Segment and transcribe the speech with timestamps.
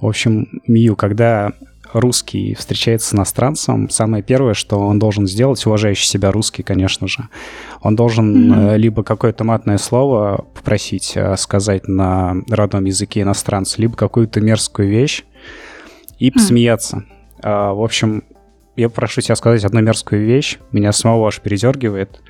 [0.00, 1.52] В общем, Мию, когда
[1.92, 7.28] русский встречается с иностранцем, самое первое, что он должен сделать, уважающий себя русский, конечно же,
[7.80, 8.76] он должен mm-hmm.
[8.76, 15.24] либо какое-то матное слово попросить э, сказать на родном языке иностранца, либо какую-то мерзкую вещь
[16.18, 17.04] и посмеяться.
[17.42, 17.74] Mm-hmm.
[17.74, 18.24] В общем,
[18.76, 22.20] я прошу тебя сказать одну мерзкую вещь, меня самого аж передергивает.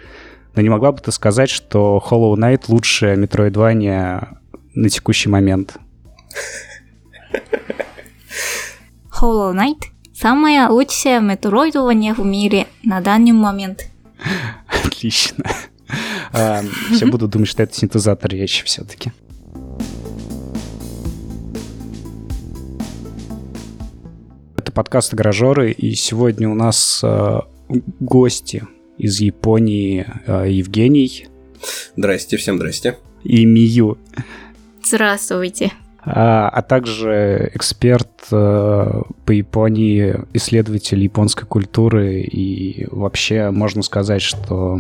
[0.55, 4.37] Но не могла бы ты сказать, что Hollow Knight лучшее Metroidvania
[4.75, 5.77] на текущий момент?
[9.21, 13.87] Hollow Knight– самое лучшее метроидование в мире на данный момент.
[14.85, 15.45] Отлично.
[16.33, 19.13] А, все будут думать, что это синтезатор речи все-таки.
[24.57, 27.41] Это подкаст «Гаражеры», и сегодня у нас э,
[28.01, 28.67] гости
[28.99, 31.29] из Японии э, Евгений.
[31.97, 32.99] Здрасте, всем здрасте.
[33.25, 33.99] И Мию.
[34.85, 35.73] Здравствуйте
[36.11, 44.79] а, а также эксперт э, по Японии, исследователь японской культуры и вообще можно сказать, что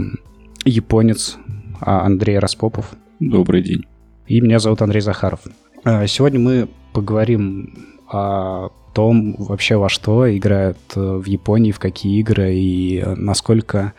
[0.64, 1.36] японец
[1.80, 2.92] а, Андрей Распопов.
[3.20, 3.84] Добрый день.
[4.26, 5.40] И меня зовут Андрей Захаров.
[5.84, 7.74] А, сегодня мы поговорим
[8.10, 13.92] о том вообще во что играют э, в Японии, в какие игры и насколько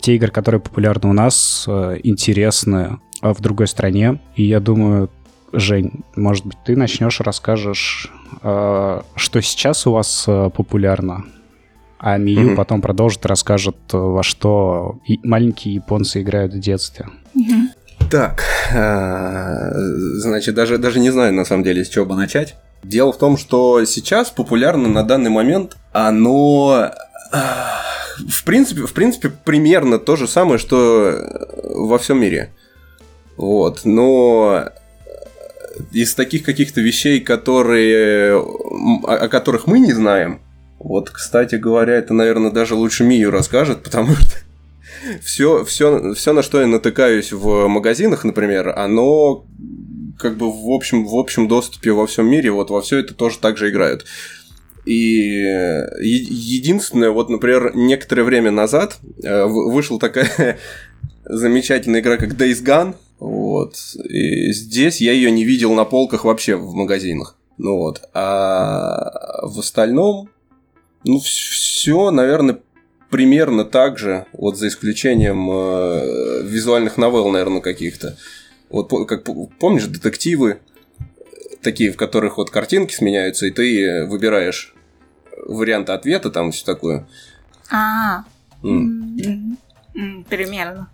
[0.00, 4.20] те игры, которые популярны у нас, э, интересны в другой стране.
[4.36, 5.10] И я думаю,
[5.52, 11.24] Жень, может быть, ты начнешь, расскажешь, э, что сейчас у вас э, популярно,
[11.98, 12.56] а Мию mm-hmm.
[12.56, 17.06] потом продолжит, расскажет, э, во что маленькие японцы играют в детстве.
[17.34, 18.08] Mm-hmm.
[18.10, 22.56] Так, значит, даже, даже не знаю, на самом деле, с чего бы начать.
[22.82, 26.90] Дело в том, что сейчас популярно на данный момент оно
[28.28, 31.14] в принципе, в принципе, примерно то же самое, что
[31.64, 32.50] во всем мире.
[33.36, 34.70] Вот, но
[35.92, 40.40] из таких каких-то вещей, которые, о, о которых мы не знаем,
[40.78, 44.36] вот, кстати говоря, это, наверное, даже лучше Мию расскажет, потому что
[45.22, 49.44] все, все, все, на что я натыкаюсь в магазинах, например, оно
[50.18, 53.38] как бы в общем, в общем доступе во всем мире, вот во все это тоже
[53.38, 54.04] так же играют.
[54.84, 55.44] И
[56.00, 60.58] единственное, вот, например, некоторое время назад э, вышла такая
[61.24, 63.76] замечательная игра, как Days Gone, вот.
[64.08, 67.36] И здесь я ее не видел на полках вообще в магазинах.
[67.56, 68.08] Ну вот.
[68.14, 70.30] А в остальном,
[71.04, 72.60] ну, все, наверное,
[73.10, 78.16] примерно так же, вот за исключением э, визуальных новелл, наверное, каких-то.
[78.70, 79.24] Вот как
[79.58, 80.60] помнишь, детективы,
[81.62, 84.74] такие, в которых вот картинки сменяются, и ты выбираешь
[85.46, 87.08] варианты ответа, там все такое.
[87.70, 88.24] А,
[90.28, 90.90] примерно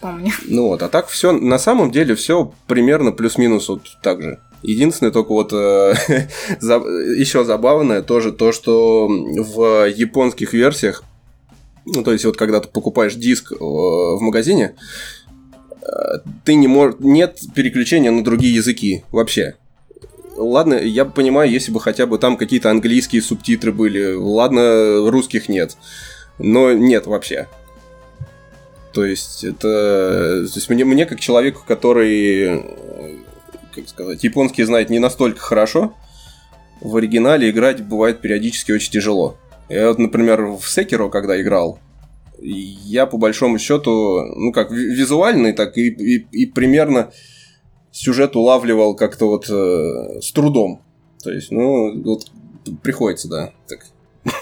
[0.00, 0.32] помню.
[0.46, 4.38] Ну вот, а так все, на самом деле, все примерно плюс-минус вот так же.
[4.62, 5.94] Единственное, только вот э,
[6.60, 11.04] за, еще забавное тоже то, что в японских версиях,
[11.84, 14.74] ну то есть вот когда ты покупаешь диск э, в магазине,
[15.82, 15.86] э,
[16.44, 19.56] ты не можешь, нет переключения на другие языки вообще.
[20.36, 25.76] Ладно, я понимаю, если бы хотя бы там какие-то английские субтитры были, ладно, русских нет,
[26.38, 27.48] но нет вообще.
[28.94, 30.46] То есть это...
[30.46, 32.64] То есть мне, мне как человеку, который,
[33.74, 35.94] как сказать, японский знает не настолько хорошо,
[36.80, 39.36] в оригинале играть бывает периодически очень тяжело.
[39.68, 41.78] Я вот, например, в Секиро, когда играл,
[42.38, 47.10] я по большому счету, ну как визуальный, так и, и, и примерно
[47.90, 50.82] сюжет улавливал как-то вот э, с трудом.
[51.22, 52.30] То есть, ну, вот
[52.82, 53.86] приходится, да, так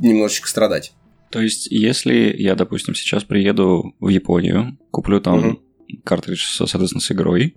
[0.00, 0.94] немножечко страдать.
[1.30, 5.60] То есть, если я, допустим, сейчас приеду в Японию, куплю там угу.
[6.04, 7.56] картридж, соответственно, с игрой,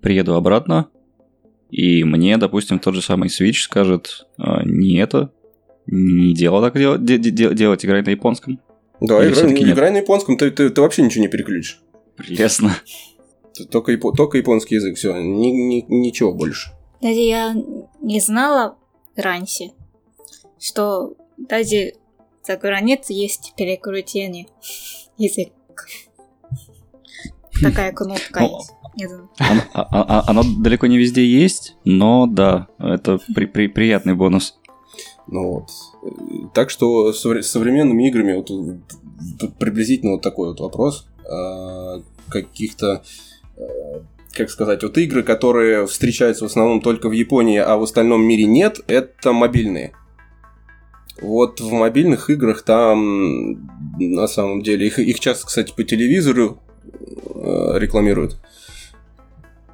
[0.00, 0.88] приеду обратно,
[1.70, 5.32] и мне, допустим, тот же самый Switch скажет, а, не это,
[5.86, 8.58] не дело так делать, де- де- делать, играй на японском.
[9.00, 11.80] Да, играй, играй на японском, ты, ты, ты вообще ничего не переключишь.
[12.16, 12.74] Прелестно.
[13.70, 16.70] Только, япо- только японский язык, все, ни, ни, ничего больше.
[17.02, 17.54] Даже я
[18.00, 18.76] не знала
[19.16, 19.72] раньше,
[20.58, 21.92] что даже
[22.46, 24.46] за границей есть перекрутение
[25.16, 25.52] язык.
[27.62, 28.72] Такая кнопка есть.
[29.38, 34.58] Оно, а, а, а, далеко не везде есть, но да, это при, при, приятный бонус.
[35.26, 36.52] Ну вот.
[36.54, 38.50] Так что с современными играми вот
[39.58, 41.06] приблизительно вот такой вот вопрос.
[42.28, 43.02] Каких-то
[44.32, 48.44] как сказать, вот игры, которые встречаются в основном только в Японии, а в остальном мире
[48.44, 49.92] нет, это мобильные.
[51.20, 53.68] Вот в мобильных играх там
[53.98, 56.60] на самом деле их, их часто, кстати, по телевизору
[57.34, 58.38] э, рекламируют.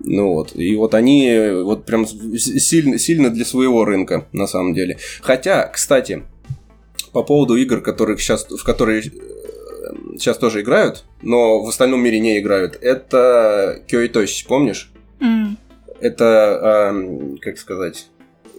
[0.00, 4.98] Ну вот, и вот они вот прям сильно, сильно для своего рынка, на самом деле.
[5.20, 6.22] Хотя, кстати,
[7.12, 9.02] по поводу игр, которых сейчас, в которые
[10.18, 14.90] сейчас тоже играют, но в остальном мире не играют, это Кёитоси, помнишь?
[15.20, 15.56] Mm.
[16.00, 18.08] Это, э, как сказать,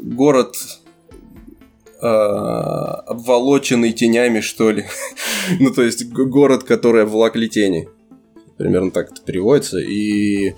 [0.01, 0.86] город э,
[1.99, 4.85] обволоченный тенями, что ли.
[5.59, 7.88] ну, то есть город, который обволокли тени.
[8.57, 9.79] Примерно так это переводится.
[9.79, 10.53] И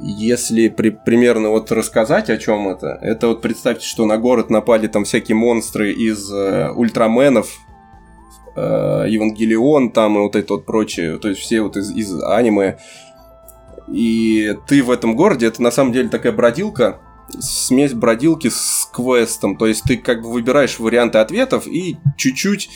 [0.00, 4.88] если при, примерно вот рассказать, о чем это, это вот представьте, что на город напали
[4.88, 7.56] там всякие монстры из э, ультраменов,
[8.56, 12.78] э, Евангелион там и вот это вот прочее, то есть все вот из, из аниме.
[13.88, 16.98] И ты в этом городе, это на самом деле такая бродилка,
[17.38, 22.70] смесь бродилки с квестом, то есть ты как бы выбираешь варианты ответов и чуть-чуть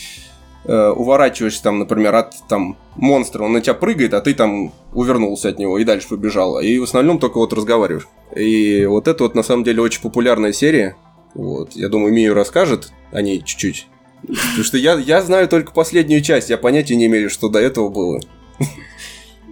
[0.64, 5.48] э, уворачиваешься там, например, от там монстра, он на тебя прыгает, а ты там увернулся
[5.50, 6.60] от него и дальше побежал.
[6.60, 8.08] И в основном только вот разговариваешь.
[8.34, 10.96] И вот это вот на самом деле очень популярная серия.
[11.34, 13.86] Вот, я думаю, Мию расскажет о ней чуть-чуть.
[14.22, 17.88] Потому что я, я знаю только последнюю часть, я понятия не имею, что до этого
[17.88, 18.20] было.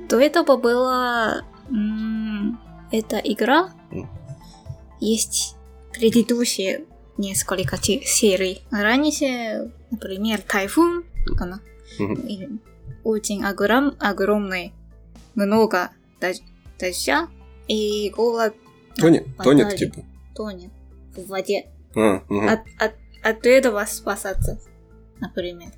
[0.08, 1.42] До этого была
[2.90, 3.70] эта игра.
[5.00, 5.56] Есть
[5.92, 6.84] предыдущие
[7.16, 8.62] несколько серий.
[8.70, 11.04] Раньше, например, Тайфун,
[11.38, 11.60] она
[13.04, 14.72] очень огром, огромный,
[15.34, 15.90] много
[16.20, 17.28] дождя
[17.68, 18.54] и голод.
[18.96, 20.04] Тонет, тонет типа?
[20.34, 20.70] Тонет
[21.16, 21.66] в воде.
[21.94, 22.46] А, угу.
[22.46, 24.60] от, от, от этого спасаться,
[25.20, 25.70] например.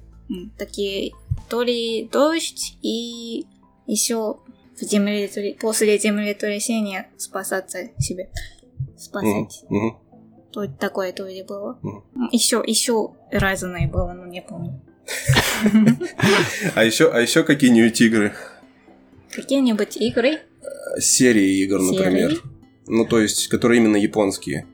[0.59, 1.13] Такие
[1.49, 3.47] то ли дождь и
[3.87, 4.39] еще
[4.77, 5.29] в земле,
[5.61, 8.31] после землетрясения спасаться себе.
[8.99, 9.63] Спасать.
[9.65, 9.97] Угу, угу.
[10.53, 11.79] То, такое тоже было.
[11.83, 12.29] Угу.
[12.33, 14.81] Еще, еще разные было, но не помню.
[16.75, 18.35] А еще, а еще какие-нибудь игры?
[19.31, 20.41] Какие-нибудь игры?
[20.99, 22.43] Серии игр, например.
[22.87, 24.67] Ну, то есть, которые именно японские.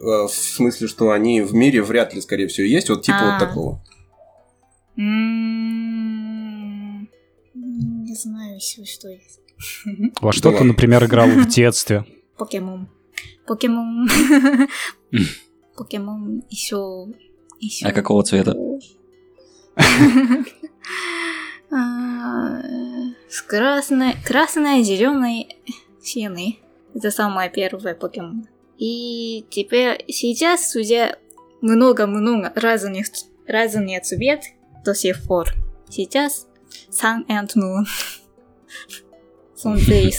[0.00, 2.88] Э, в смысле, что они в мире вряд ли, скорее всего, есть.
[2.88, 3.84] Вот типа вот такого.
[4.96, 7.06] Не
[8.14, 9.40] знаю, что есть.
[10.20, 12.04] Во что ты, например, играл в детстве?
[12.36, 12.88] Покемон.
[13.46, 14.08] Покемон.
[15.76, 17.06] Покемон еще...
[17.84, 18.56] А какого цвета?
[21.70, 22.62] А,
[23.28, 25.58] с красной, красной, зеленой
[26.00, 26.60] сеной.
[26.94, 28.48] Это самое первое покемон.
[28.78, 31.18] И теперь сейчас уже
[31.60, 33.08] много-много разных,
[33.46, 34.44] разных цвет
[34.82, 35.48] до сих пор.
[35.90, 36.46] Сейчас
[36.90, 37.84] Sun and Moon.
[39.54, 40.12] Солнце и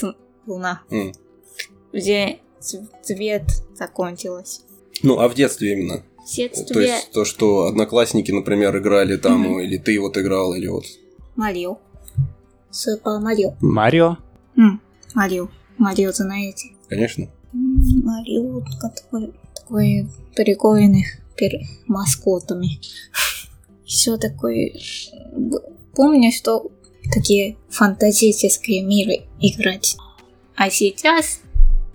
[0.46, 0.84] луна.
[1.92, 3.44] Уже цвет
[3.76, 4.62] закончилась.
[5.04, 6.04] Ну, а в детстве именно?
[6.18, 6.74] В детстве...
[6.74, 9.64] То есть то, что одноклассники, например, играли там, mm-hmm.
[9.64, 10.86] или ты вот играл, или вот...
[11.36, 11.78] Марио.
[12.70, 13.56] Супер Марио.
[13.62, 14.18] Марио?
[15.16, 15.50] Марио.
[15.78, 16.70] Марио знаете?
[16.88, 17.30] Конечно.
[17.54, 21.06] Марио такой, такой прикольный
[21.36, 22.80] перед маскотами.
[23.86, 24.74] Все такое...
[25.96, 26.72] Помню, что
[27.12, 29.96] такие фантастические миры играть.
[30.56, 31.40] А сейчас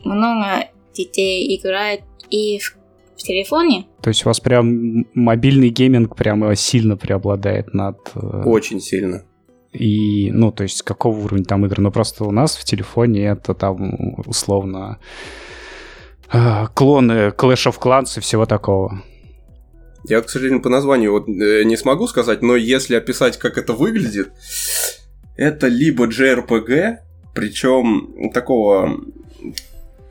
[0.04, 2.76] много детей играют и в
[3.16, 3.86] в телефоне.
[4.02, 7.96] То есть у вас прям мобильный гейминг прямо сильно преобладает над...
[8.14, 9.24] Э, Очень сильно.
[9.72, 11.82] И, ну, то есть какого уровня там игры?
[11.82, 14.98] Ну, просто у нас в телефоне это там условно
[16.32, 19.02] э, клоны Clash of Clans и всего такого.
[20.06, 23.72] Я, к сожалению, по названию вот э, не смогу сказать, но если описать, как это
[23.72, 24.32] выглядит,
[25.36, 26.96] это либо JRPG,
[27.34, 29.00] причем такого,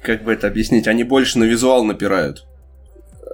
[0.03, 2.45] как бы это объяснить, они больше на визуал напирают.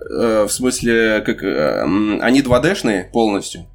[0.09, 1.81] Э, в смысле, как э,
[2.21, 3.65] они 2D-шные полностью.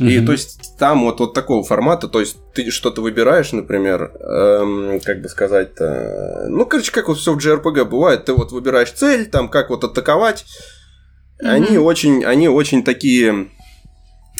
[0.00, 0.10] Mm-hmm.
[0.10, 5.00] И то есть там вот, вот такого формата, то есть ты что-то выбираешь, например, эм,
[5.00, 9.26] как бы сказать-то, ну, короче, как вот все в JRPG бывает, ты вот выбираешь цель,
[9.26, 10.44] там, как вот атаковать,
[11.42, 11.48] mm-hmm.
[11.48, 13.50] они очень, они очень такие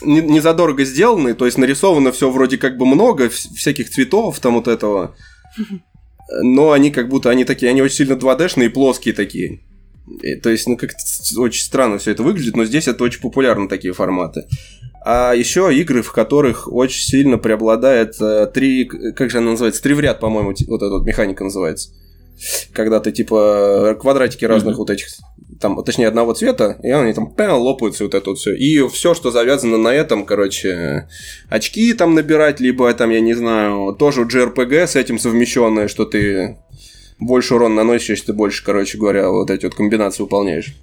[0.02, 4.54] не, не задорого сделаны, то есть нарисовано все вроде как бы много всяких цветов там
[4.54, 5.14] вот этого,
[6.42, 9.60] но они как будто, они такие, они очень сильно 2D-шные и плоские такие.
[10.22, 10.99] И, то есть, ну, как-то
[11.38, 14.46] очень странно все это выглядит, но здесь это очень популярно, такие форматы.
[15.02, 18.84] А еще игры, в которых очень сильно преобладает э, три...
[18.84, 19.82] Как же она называется?
[19.82, 21.90] Три в ряд, по-моему, вот эта вот механика называется.
[22.72, 24.78] Когда ты, типа, квадратики разных mm-hmm.
[24.78, 25.06] вот этих...
[25.60, 28.56] Там, точнее, одного цвета, и они там пэм, лопаются, вот это вот все.
[28.56, 31.06] И все, что завязано на этом, короче,
[31.50, 36.56] очки там набирать, либо там, я не знаю, тоже JRPG с этим совмещенное, что ты
[37.18, 40.74] больше урон наносишь, ты больше, короче говоря, вот эти вот комбинации выполняешь.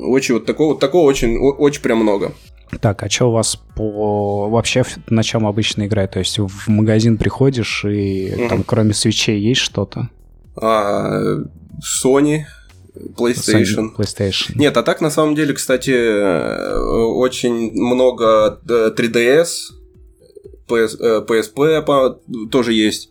[0.00, 2.32] Очень вот такого, вот такого очень, очень прям много.
[2.80, 6.12] Так, а что у вас по вообще на чем обычно играет?
[6.12, 8.48] То есть в магазин приходишь и угу.
[8.48, 10.08] там кроме свечей есть что-то?
[10.56, 11.20] А,
[11.80, 12.42] Sony,
[12.94, 13.94] PlayStation.
[13.96, 14.52] PlayStation.
[14.56, 19.46] Нет, а так на самом деле, кстати, э, очень много э, 3DS,
[20.68, 23.10] PS, PSP тоже есть.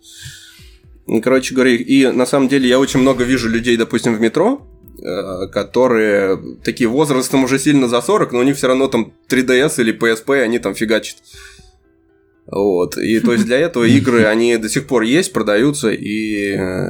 [1.24, 4.62] Короче говоря, и на самом деле я очень много вижу людей, допустим, в метро,
[5.02, 9.82] э, которые такие возрастом уже сильно за 40, но у них все равно там 3DS
[9.82, 11.18] или PSP, они там фигачат.
[12.46, 12.98] Вот.
[12.98, 16.90] И то есть для этого игры, они до сих пор есть, продаются, и э,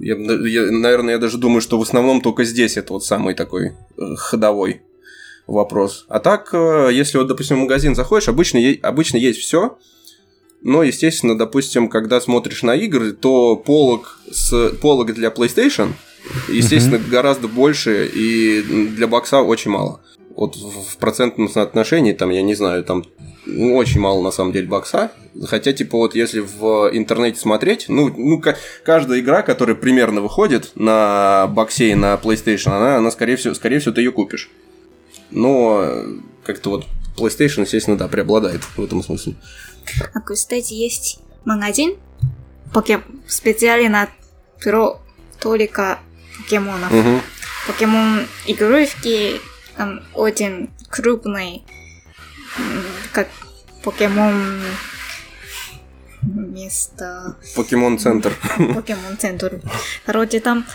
[0.00, 3.72] я, я- наверное, я даже думаю, что в основном только здесь это вот самый такой
[3.96, 4.82] э, ходовой
[5.46, 6.04] вопрос.
[6.08, 9.78] А так, э, если вот, допустим, в магазин заходишь, обычно, обычно есть все,
[10.62, 15.92] но, естественно, допустим, когда смотришь на игры, то полок, с, полок для PlayStation,
[16.48, 20.00] естественно, гораздо больше, и для бокса очень мало.
[20.38, 23.04] Вот в процентном соотношении, там, я не знаю, там
[23.44, 25.10] ну, очень мало на самом деле бокса.
[25.46, 30.70] Хотя, типа, вот если в интернете смотреть, ну, ну ка- каждая игра, которая примерно выходит
[30.76, 34.48] на боксе и на PlayStation, она, она скорее всего, скорее всего, ты ее купишь.
[35.32, 36.06] Но э,
[36.44, 39.34] как-то вот PlayStation, естественно, да, преобладает в этом смысле.
[40.14, 41.96] А, кстати, есть магазин
[42.72, 43.02] покем...
[43.26, 44.08] специально
[44.62, 45.00] про
[45.40, 45.98] только
[46.36, 46.92] покемонов.
[46.92, 47.22] Мгм.
[47.66, 49.40] Покемон игрушки
[49.78, 51.64] там очень крупный,
[53.12, 53.28] как
[53.82, 54.60] покемон
[56.22, 58.34] место Покемон Центр.
[58.74, 59.60] покемон центр.
[60.04, 60.66] Короче, там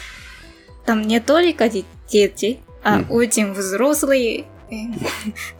[0.86, 3.12] там не только де- дети, а Мгм.
[3.12, 4.76] очень взрослые, э,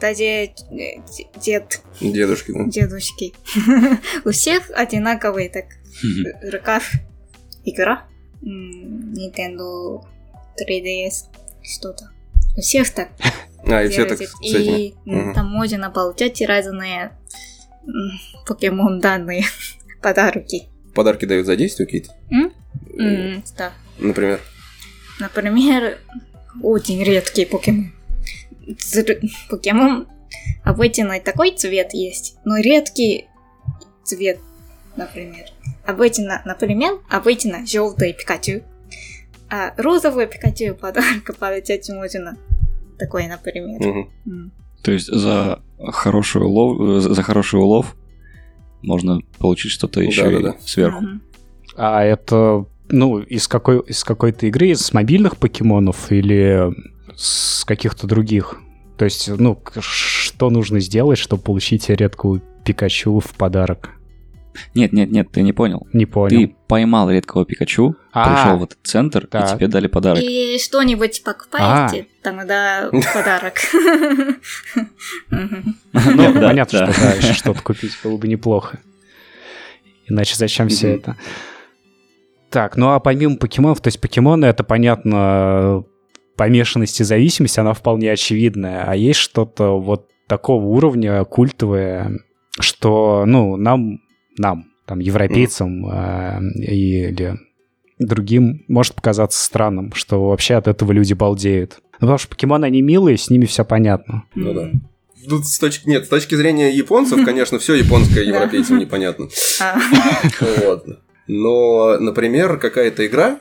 [0.00, 0.50] даже э,
[1.40, 2.64] дед, Дедушки, да.
[2.64, 3.34] дедушки.
[4.24, 5.66] У всех одинаковый так
[6.02, 6.82] в руках
[7.64, 8.06] игра.
[8.42, 10.02] Nintendo
[10.58, 11.26] 3DS
[11.62, 12.10] что-то.
[12.56, 13.10] У всех так
[13.66, 14.34] А, и все так с.
[14.42, 14.94] И
[15.34, 17.12] там можно получать разные
[18.46, 19.44] покемон данные
[20.02, 20.68] подарки.
[20.94, 22.14] Подарки дают за действия какие-то?
[23.56, 23.72] Да.
[23.98, 24.40] Например.
[25.18, 25.98] Например,
[26.62, 27.92] очень редкий покемон.
[29.48, 30.08] Покемон
[30.62, 33.28] обычно такой цвет есть, но редкий
[34.04, 34.38] цвет,
[34.96, 35.46] например.
[35.86, 38.62] Обычно, например, обычно желтый Пикачу,
[39.54, 42.36] а розовый Пикачу подарок получать можно.
[42.98, 43.80] Такой, например.
[43.80, 44.10] Мгм.
[44.26, 44.52] М.
[44.82, 47.94] То есть за хороший улов, за хороший улов
[48.82, 50.56] можно получить что-то еще и Да-да-да.
[50.64, 51.02] сверху.
[51.02, 51.22] Мгм.
[51.76, 56.72] А это, ну, из, какой, из какой-то игры, из мобильных покемонов или
[57.14, 58.56] с каких-то других?
[58.98, 63.90] То есть, ну, что нужно сделать, чтобы получить редкую Пикачу в подарок?
[64.74, 65.86] Нет, нет, нет, ты не понял.
[65.92, 66.28] Не понял.
[66.30, 69.52] Ты поймал редкого Пикачу, А, пришел в этот центр, так.
[69.52, 70.22] и тебе дали подарок.
[70.22, 72.22] И что-нибудь покупаете, А.
[72.22, 73.54] тогда подарок.
[75.30, 76.92] Ну, Нет, да, понятно, да.
[76.92, 78.78] что да, еще что-то купить было бы неплохо.
[80.06, 81.16] Иначе зачем все это?
[82.50, 85.84] Так, ну а помимо покемонов, то есть покемоны, это понятно,
[86.36, 88.84] помешанность и зависимость, она вполне очевидная.
[88.86, 92.20] А есть что-то вот такого уровня культовое,
[92.60, 94.00] что, ну, нам,
[94.36, 97.38] нам, там, европейцам э, или
[97.98, 101.78] другим может показаться странным, что вообще от этого люди балдеют.
[101.94, 104.24] Ну, потому что покемоны, они милые, с ними все понятно.
[104.34, 104.70] Ну да.
[105.28, 109.28] Тут с точки, нет, с точки зрения японцев, конечно, все японское европейцам непонятно.
[109.60, 109.78] А,
[110.62, 110.86] Вот.
[111.26, 113.40] Но, например, какая-то игра,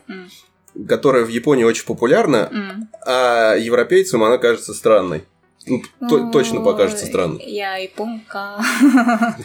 [0.87, 5.23] которая в Японии очень популярна, а европейцам она кажется странной.
[5.65, 7.43] Ну, то- точно покажется Ой, странной.
[7.45, 8.57] Я японка.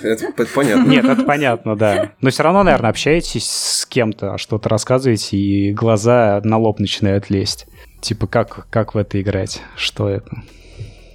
[0.03, 0.91] Это понятно.
[0.91, 2.13] Нет, это понятно, да.
[2.21, 7.67] Но все равно, наверное, общаетесь с кем-то, что-то рассказываете, и глаза на лоб начинают лезть.
[8.01, 9.61] Типа, как, как в это играть?
[9.77, 10.43] Что это?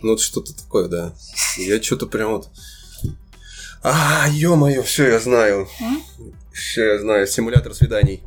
[0.01, 1.13] Ну, вот что-то такое, да.
[1.57, 2.49] Я что-то прям вот...
[3.83, 5.67] А, ё-моё, все, я знаю.
[6.53, 7.27] Все, я знаю.
[7.27, 8.21] Симулятор свиданий.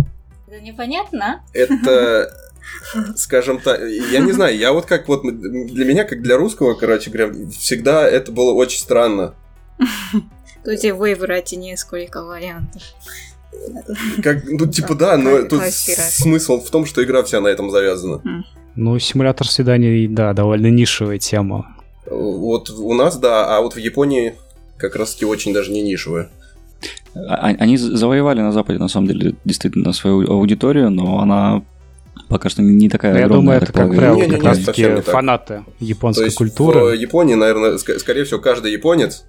[0.46, 1.42] Это непонятно?
[1.52, 2.30] Это,
[3.16, 7.10] скажем так, я не знаю, я вот как вот для меня, как для русского, короче
[7.10, 9.34] говоря, всегда это было очень странно.
[10.64, 12.82] Тут и выбрать несколько вариантов.
[14.22, 18.20] Как, ну, типа, да, но тут смысл в том, что игра вся на этом завязана.
[18.74, 21.76] Ну, симулятор свиданий, да, довольно нишевая тема.
[22.10, 24.34] Вот у нас, да, а вот в Японии
[24.76, 26.28] как раз-таки очень даже не нишевая.
[27.14, 31.62] А- Они завоевали на Западе, на самом деле, действительно свою аудиторию, но она
[32.28, 34.82] пока что не такая Но я огромная, думаю, так это, как правило, Не-не-не, как раз-таки
[34.82, 36.80] не фанаты То японской есть культуры.
[36.84, 39.24] в Японии, наверное, ск- скорее всего, каждый японец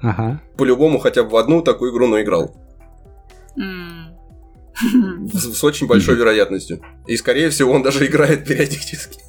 [0.00, 0.40] Ага.
[0.56, 2.56] по-любому хотя бы в одну такую игру наиграл.
[5.32, 6.80] С, с очень большой вероятностью.
[7.06, 9.20] И, скорее всего, он даже играет периодически.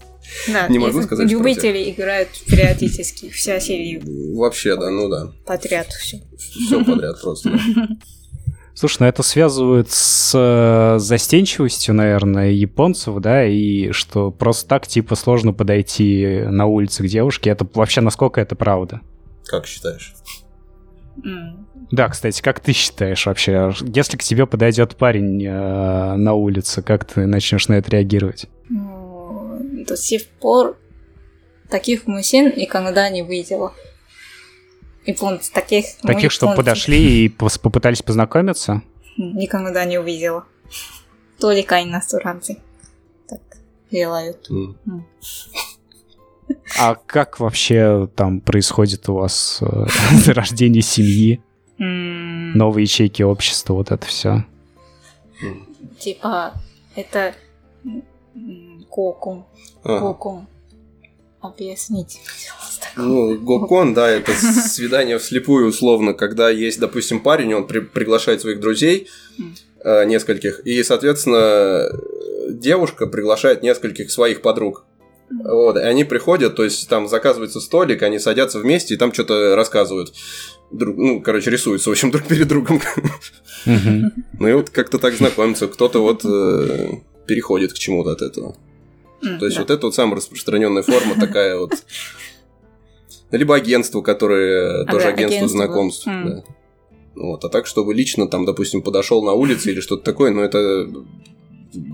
[0.48, 4.02] Да, Не могу сказать, Любители играют периодически, вся серия
[4.34, 5.32] Вообще, да, ну да.
[5.46, 6.22] подряд все.
[6.38, 7.50] Все подряд просто.
[7.76, 7.88] да.
[8.74, 15.16] Слушай, ну это связывают с э, застенчивостью, наверное, японцев, да, и что просто так, типа,
[15.16, 17.50] сложно подойти на улице к девушке.
[17.50, 19.02] Это вообще насколько это правда?
[19.46, 20.14] Как считаешь?
[21.24, 21.68] М.
[21.92, 27.04] Да, кстати, как ты считаешь вообще, если к тебе подойдет парень э, на улице, как
[27.04, 28.48] ты начнешь на это реагировать?
[28.70, 30.78] Ну, до сих пор
[31.70, 33.74] таких мужчин никогда не видела.
[35.06, 35.86] Японцы таких...
[36.04, 38.82] ну, Таких, что японцы подошли и попытались познакомиться?
[39.18, 40.46] Никогда не увидела.
[41.40, 42.58] Только иностранцы
[43.28, 43.42] так
[43.92, 44.48] делают.
[46.80, 51.42] А как вообще там происходит у вас э, зарождение семьи,
[51.78, 54.46] новые ячейки общества, вот это все?
[56.00, 56.54] Типа,
[56.96, 57.34] это
[57.84, 59.46] м, кокон.
[61.42, 62.86] Объясните, пожалуйста.
[62.96, 68.60] Ну, Гокон, да, это свидание вслепую условно, когда есть, допустим, парень, он при- приглашает своих
[68.60, 69.08] друзей,
[69.84, 71.90] э, нескольких, и, соответственно,
[72.50, 74.86] девушка приглашает нескольких своих подруг.
[75.44, 79.56] Вот, и они приходят, то есть там заказывается столик, они садятся вместе и там что-то
[79.56, 80.14] рассказывают.
[80.72, 82.82] Друг, ну, короче, рисуются, в общем, друг перед другом.
[83.66, 86.90] Ну и вот как-то так знакомятся, кто-то вот э,
[87.28, 88.56] переходит к чему-то от этого.
[89.22, 89.62] То есть да.
[89.64, 91.72] вот это вот самая распространенная форма такая вот.
[93.32, 95.58] Либо агентство, которое Ага, тоже агентство агентство.
[95.66, 96.06] знакомств.
[96.06, 96.44] Да.
[97.16, 100.88] Вот, а так, чтобы лично там, допустим, подошел на улице или что-то такое, ну это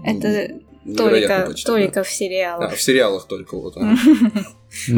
[0.06, 0.52] Это
[0.86, 1.74] невероятно только, почти, да.
[1.74, 2.74] только в А, сериалах.
[2.76, 3.76] в сериалах только вот.
[3.78, 3.96] а.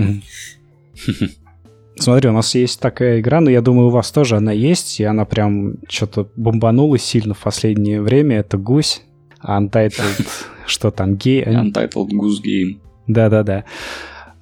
[1.98, 5.04] Смотри, у нас есть такая игра, но я думаю, у вас тоже она есть, и
[5.04, 8.38] она прям что-то бомбанула сильно в последнее время.
[8.40, 9.02] Это гусь.
[9.44, 10.26] Untitled,
[10.70, 11.44] что там, гей...
[11.44, 12.80] Untitled Goose Game.
[13.08, 13.66] Да-да-да.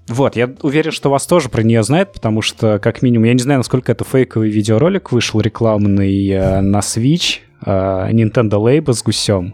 [0.07, 3.39] Вот, я уверен, что вас тоже про нее знают, потому что, как минимум, я не
[3.41, 7.69] знаю, насколько это фейковый видеоролик вышел рекламный э, на Switch, э,
[8.12, 9.53] Nintendo Labo с гусем,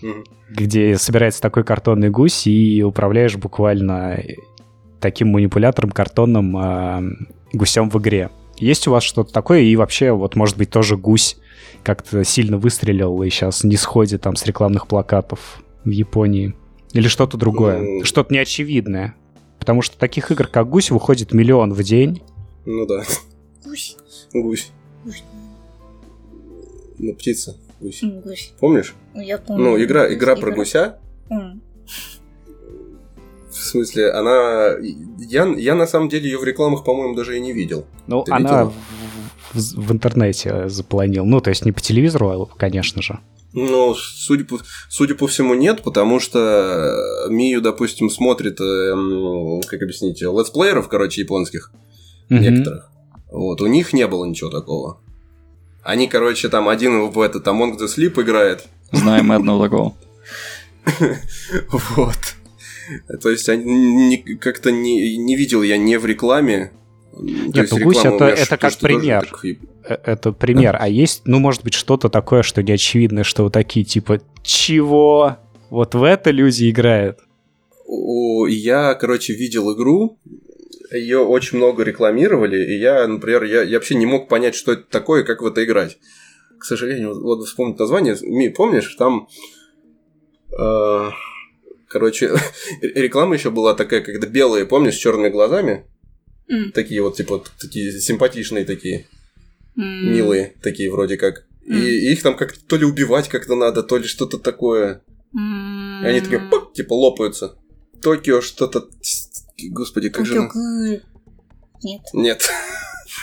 [0.00, 0.24] Мгм.
[0.50, 4.22] где собирается такой картонный гусь и управляешь буквально
[5.00, 7.02] таким манипулятором картонным э,
[7.52, 8.30] гусем в игре.
[8.58, 9.60] Есть у вас что-то такое?
[9.62, 11.36] И вообще, вот, может быть, тоже гусь
[11.82, 16.54] как-то сильно выстрелил и сейчас не сходит там с рекламных плакатов в Японии?
[16.92, 17.78] Или что-то другое?
[17.78, 19.14] Ну- Что-то неочевидное?
[19.58, 22.22] Потому что таких игр, как гусь, выходит миллион в день.
[22.64, 23.02] Ну да,
[23.64, 23.96] Гусь.
[24.32, 24.70] гусь.
[25.04, 25.22] Гусь.
[26.98, 28.02] Ну, птица, гусь.
[28.02, 28.52] Гусь.
[28.60, 28.94] Помнишь?
[29.14, 29.64] Ну, я помню.
[29.64, 30.98] Ну, игра, игра про гуся,
[31.30, 31.60] М.
[33.50, 34.76] в смысле, она...
[35.18, 37.86] Я, я на самом деле ее в рекламах, по-моему, даже и не видел.
[38.06, 38.72] Ну, Ты она видела?
[39.54, 41.24] В, интернете запланил.
[41.24, 43.18] Ну, то есть не по телевизору, а, конечно же.
[43.54, 44.58] Ну, судя по,
[44.90, 51.22] судя по всему, нет, потому что э, Мию, допустим, смотрит, эм, как объяснить, летсплееров, короче,
[51.22, 51.72] японских,
[52.28, 52.42] Мгм.
[52.42, 52.90] некоторых.
[53.30, 55.00] Вот, у них не было ничего такого.
[55.82, 58.66] Они, короче, там один в этот Among the Sleep играет.
[58.92, 59.94] Знаем мы одного такого.
[61.96, 62.18] Вот.
[63.20, 63.46] То есть,
[64.40, 66.72] как-то не, не видел я не в рекламе.
[67.12, 69.26] То Нет, есть ну, гусь это- это как пример.
[69.26, 70.76] так Э, Это пример.
[70.78, 75.36] А есть, ну, может быть, что-то такое, что неочевидное, что вот такие, типа, чего?
[75.70, 77.18] Вот в это люди играют.
[78.48, 80.18] Я, короче, видел игру,
[80.92, 84.84] ее очень много рекламировали, и я, например, я, я вообще не мог понять, что это
[84.90, 85.98] такое, и как в это играть.
[86.58, 88.16] К сожалению, вот, вспомнить название,
[88.50, 89.28] помнишь, там,
[90.58, 91.10] э,
[91.88, 92.32] короче,
[92.82, 95.84] реклама еще была такая, когда белые, помнишь, с черными глазами,
[96.48, 96.72] М.
[96.72, 99.06] такие вот, типа, такие симпатичные такие,
[99.76, 100.12] М.
[100.12, 101.46] милые такие вроде как.
[101.64, 101.78] И, М.
[101.78, 105.02] и их там как-то то ли убивать как-то надо, то ли что-то такое.
[105.34, 106.02] М.
[106.02, 107.56] И они такие, пак, типа, лопаются.
[108.00, 108.88] Токио что-то...
[109.70, 110.34] Господи, как же...
[110.34, 111.00] Токио Гуль.
[111.82, 112.02] Нет.
[112.12, 112.48] Нет,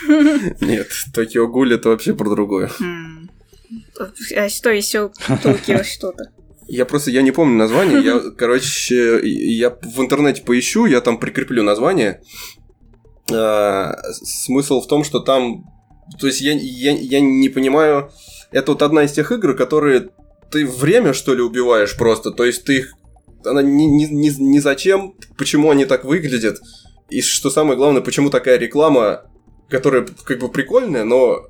[0.60, 2.70] нет, Токио Гуль это вообще про другое.
[4.36, 5.10] А что еще?
[5.42, 6.30] Токио что-то.
[6.68, 11.62] Я просто, я не помню название, я, короче, я в интернете поищу, я там прикреплю
[11.62, 12.22] название.
[13.32, 15.64] А, смысл в том, что там,
[16.20, 18.10] то есть я, я, я не понимаю,
[18.52, 20.10] это вот одна из тех игр, которые
[20.50, 22.94] ты время, что ли, убиваешь просто, то есть ты их,
[23.44, 26.60] она ни, ни, ни, ни зачем, почему они так выглядят,
[27.10, 29.22] и что самое главное, почему такая реклама,
[29.68, 31.46] которая как бы прикольная, но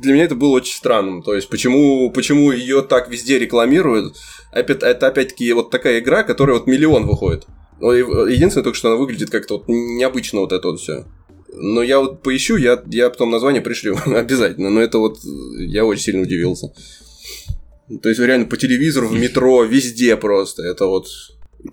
[0.00, 1.22] для меня это было очень странным.
[1.22, 4.16] То есть, почему, почему ее так везде рекламируют?
[4.52, 7.46] Это опять-таки вот такая игра, которая вот миллион выходит.
[7.82, 11.04] Ну, Единственное только, что она выглядит как-то вот необычно вот это вот все.
[11.54, 14.70] Но я вот поищу, я, я потом название пришлю обязательно.
[14.70, 15.18] Но это вот
[15.58, 16.72] я очень сильно удивился.
[18.02, 20.62] То есть реально по телевизору, в метро, везде просто.
[20.62, 21.08] Это вот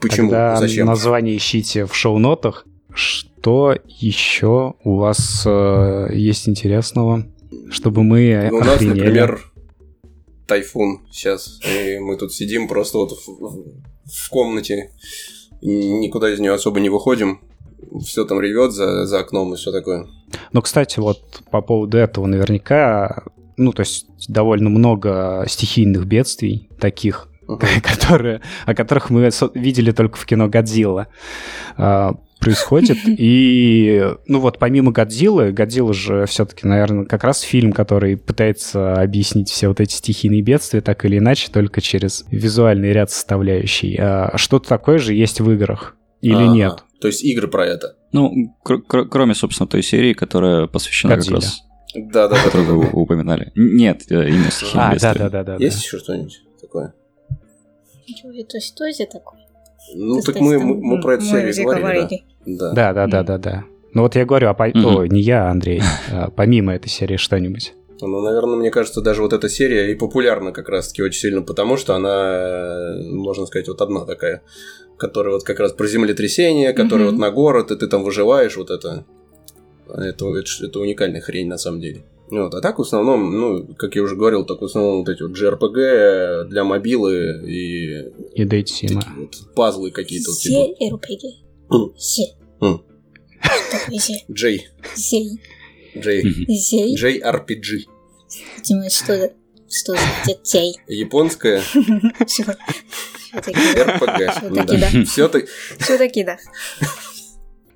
[0.01, 0.87] почему, Тогда зачем?
[0.87, 2.65] название ищите в шоу-нотах.
[2.93, 7.25] Что еще у вас э, есть интересного?
[7.71, 9.41] чтобы мы Ну, у нас, например,
[10.47, 13.63] тайфун сейчас, и мы тут сидим просто вот в, в-
[14.05, 14.91] в комнате,
[15.61, 17.39] никуда из нее особо не выходим,
[18.05, 20.07] все там ревет за, за окном и все такое.
[20.51, 23.23] Ну, кстати, вот по поводу этого наверняка,
[23.57, 27.59] ну, то есть довольно много стихийных бедствий таких, Мгм.
[27.83, 31.07] которые, о которых мы видели только в кино «Годзилла»,
[31.77, 32.97] а, происходит.
[33.05, 39.49] И, ну вот, помимо «Годзиллы», «Годзилла» же все-таки, наверное, как раз фильм, который пытается объяснить
[39.49, 43.95] все вот эти стихийные бедствия так или иначе, только через визуальный ряд составляющий.
[43.99, 46.53] А Что-то такое же есть в играх или Ага.
[46.53, 46.83] нет?
[47.01, 47.95] То есть игры про это.
[48.11, 51.35] Ну, кр- кр- кроме, собственно, той серии, которая посвящена Годзилле.
[51.37, 51.61] как раз,
[51.95, 52.43] Да, да, да.
[52.43, 53.51] которую вы упоминали.
[53.55, 55.13] Нет, э, именно стихийные А, бедствия.
[55.13, 55.55] да-да-да.
[55.59, 56.93] Есть еще что-нибудь такое?
[58.59, 59.39] Что это такое?
[59.95, 62.73] Ну, То так есть мы, там мы, мы про эту серию говорили, да.
[62.73, 62.73] Да.
[62.73, 63.63] Да, да, да, да, да.
[63.93, 64.67] Ну вот я говорю, а по...
[64.67, 64.85] Мгм.
[64.85, 67.73] Ой, не я, Андрей, а помимо этой серии что-нибудь.
[68.01, 71.75] Ну, наверное, мне кажется, даже вот эта серия и популярна как раз-таки очень сильно, потому
[71.75, 74.41] что она, э, можно сказать, вот одна такая,
[74.97, 77.15] которая вот как раз про землетрясение, которая Мгм.
[77.17, 79.05] вот на город, и ты там выживаешь, вот это.
[79.89, 82.03] Это, это, это уникальная хрень на самом деле.
[82.31, 85.23] Вот, а так в основном, ну, как я уже говорил, так в основном вот эти
[85.23, 89.01] вот JRPG для мобилы и И Дейтсима.
[89.01, 90.31] такие вот пазлы какие-то.
[90.31, 91.23] Вот, типа JRPG.
[91.71, 91.93] М.
[91.97, 92.23] Се.
[92.61, 92.83] М.
[93.41, 94.13] Что такое се?
[94.29, 94.59] J,
[94.95, 95.41] Зей.
[95.95, 96.45] J, Мгм.
[96.49, 96.95] Зей.
[96.95, 97.85] JRPG.
[98.63, 99.33] Дима, что это?
[99.71, 100.75] Что за детей?
[100.87, 101.61] Японская
[102.27, 102.43] Все.
[103.31, 103.97] Все-таки да.
[103.97, 105.05] RPG.
[105.05, 105.47] Все-таки
[105.79, 106.37] Все-таки да.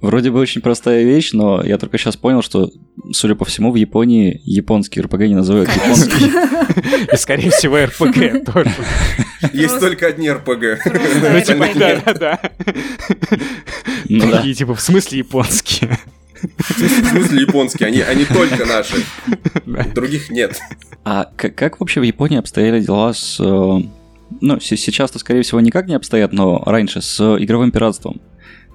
[0.03, 2.69] Вроде бы очень простая вещь, но я только сейчас понял, что,
[3.13, 6.25] судя по всему, в Японии японский РПГ не называют японский.
[7.11, 8.71] И, скорее всего, РПГ тоже.
[9.53, 10.77] есть только одни RPG.
[10.85, 11.79] Ну, типа, RPG.
[11.79, 12.39] да, да, да.
[14.09, 14.29] Ну.
[14.31, 15.97] Такие, типа, в смысле японские?
[16.57, 17.87] В смысле японские?
[17.87, 18.95] Они, они только наши.
[19.95, 20.59] Других нет.
[21.05, 23.37] А к- как вообще в Японии обстояли дела с...
[23.39, 23.79] э,
[24.41, 28.19] Ну, се- сейчас-то, скорее всего, никак не обстоят, но раньше с игровым пиратством.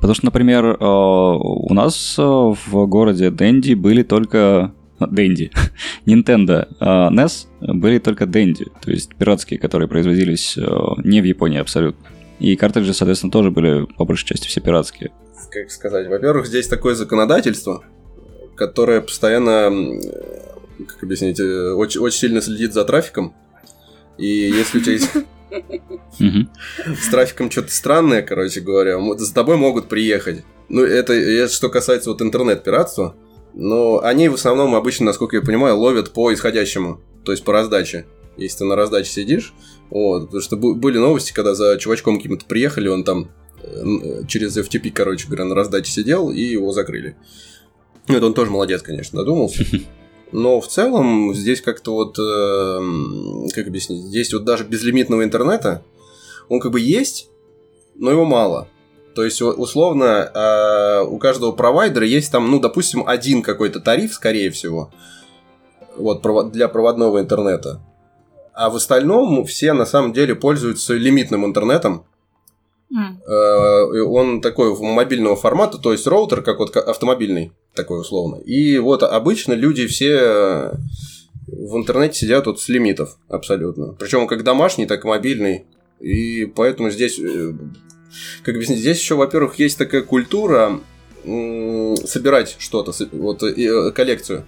[0.00, 4.72] Потому что, например, э, у нас э, в городе Дэнди были только...
[5.00, 5.52] Дэнди.
[6.06, 10.56] Nintendo э, NES были только Дэнди, то есть пиратские, которые производились
[11.04, 12.04] не в Японии абсолютно.
[12.40, 15.10] И картриджи, соответственно, тоже были по большей части все пиратские.
[15.50, 16.08] Как сказать?
[16.08, 17.82] Во-первых, здесь такое законодательство,
[18.56, 19.70] которое постоянно,
[20.86, 23.34] как объяснить, очень, очень сильно следит за трафиком.
[24.18, 25.10] И если у тебя есть
[27.00, 30.44] с трафиком что-то странное, короче говоря, за тобой могут приехать.
[30.68, 33.14] Ну, это, это что касается вот интернет-пиратства.
[33.54, 38.06] Но они в основном обычно, насколько я понимаю, ловят по исходящему, то есть по раздаче.
[38.36, 39.52] Если ты на раздаче сидишь,
[39.90, 43.30] вот, потому что были новости, когда за чувачком каким-то приехали, он там
[43.62, 47.16] э, н- через FTP, короче говоря, на раздаче сидел, и его закрыли.
[48.06, 49.64] Ну, это он тоже молодец, конечно, додумался.
[50.30, 55.82] Но в целом здесь как-то вот, эм, как объяснить, здесь вот даже безлимитного интернета,
[56.48, 57.30] он как бы есть,
[57.94, 58.68] но его мало.
[59.14, 64.50] То есть, условно, э, у каждого провайдера есть там, ну, допустим, один какой-то тариф, скорее
[64.50, 64.92] всего,
[65.96, 67.80] вот, для проводного интернета.
[68.52, 72.04] А в остальном все на самом деле пользуются лимитным интернетом.
[72.90, 78.36] И Он такой мобильного формата, то есть роутер, как вот автомобильный, такой условно.
[78.36, 80.72] И вот обычно люди все э,
[81.46, 83.92] в интернете сидят вот с лимитов абсолютно.
[83.92, 85.66] Причем как домашний, так и мобильный.
[86.00, 87.52] И поэтому здесь, э,
[88.42, 90.80] как объяснить, здесь еще, во-первых, есть такая культура
[91.24, 93.40] собирать что-то, вот
[93.94, 94.46] коллекцию.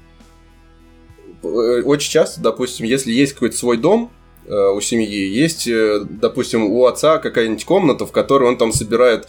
[1.42, 4.10] Очень часто, допустим, если есть какой-то свой дом,
[4.50, 5.26] у семьи.
[5.28, 9.28] Есть, э, допустим, у отца какая-нибудь комната, в которой он там собирает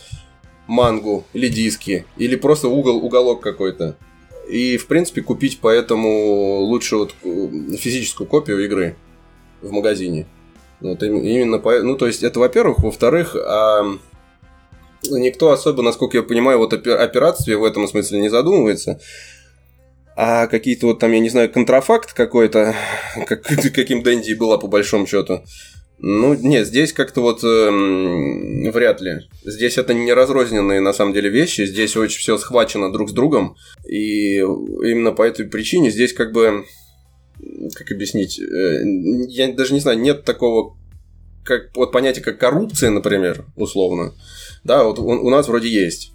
[0.68, 3.96] мангу или диски, или просто угол, уголок какой-то.
[4.50, 8.96] И, в принципе, купить поэтому лучше вот э, физическую копию игры
[9.62, 10.28] в магазине.
[10.80, 11.80] Вот им- именно по...
[11.80, 12.80] Ну, то есть, это, во-первых.
[12.80, 13.86] Во-вторых, а,
[15.10, 19.00] никто особо, насколько я понимаю, вот о пиратстве в этом смысле не задумывается.
[20.24, 22.76] А какие-то вот там, я не знаю, контрафакт какой-то,
[23.28, 25.44] как, каким Дэнди была по большому счету.
[25.98, 29.22] Ну, нет, здесь как-то вот эм, вряд ли.
[29.44, 33.56] Здесь это не разрозненные на самом деле вещи, здесь очень все схвачено друг с другом.
[33.88, 36.66] И именно по этой причине здесь как бы,
[37.74, 38.84] как объяснить, э,
[39.28, 40.78] я даже не знаю, нет такого
[41.44, 44.14] как вот понятия как коррупция, например, условно.
[44.64, 46.12] Да, вот у, у нас вроде есть.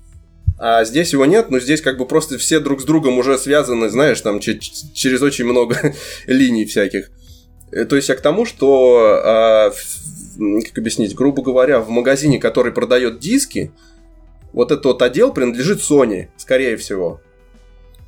[0.58, 3.88] А здесь его нет, но здесь как бы просто все друг с другом уже связаны,
[3.90, 5.94] знаешь, там через очень много
[6.26, 7.10] линий всяких.
[7.72, 9.70] Э, То есть я к тому, что,
[10.38, 13.70] м, как объяснить, грубо говоря, в магазине, который продает диски,
[14.52, 17.20] вот этот вот отдел принадлежит Sony, скорее всего.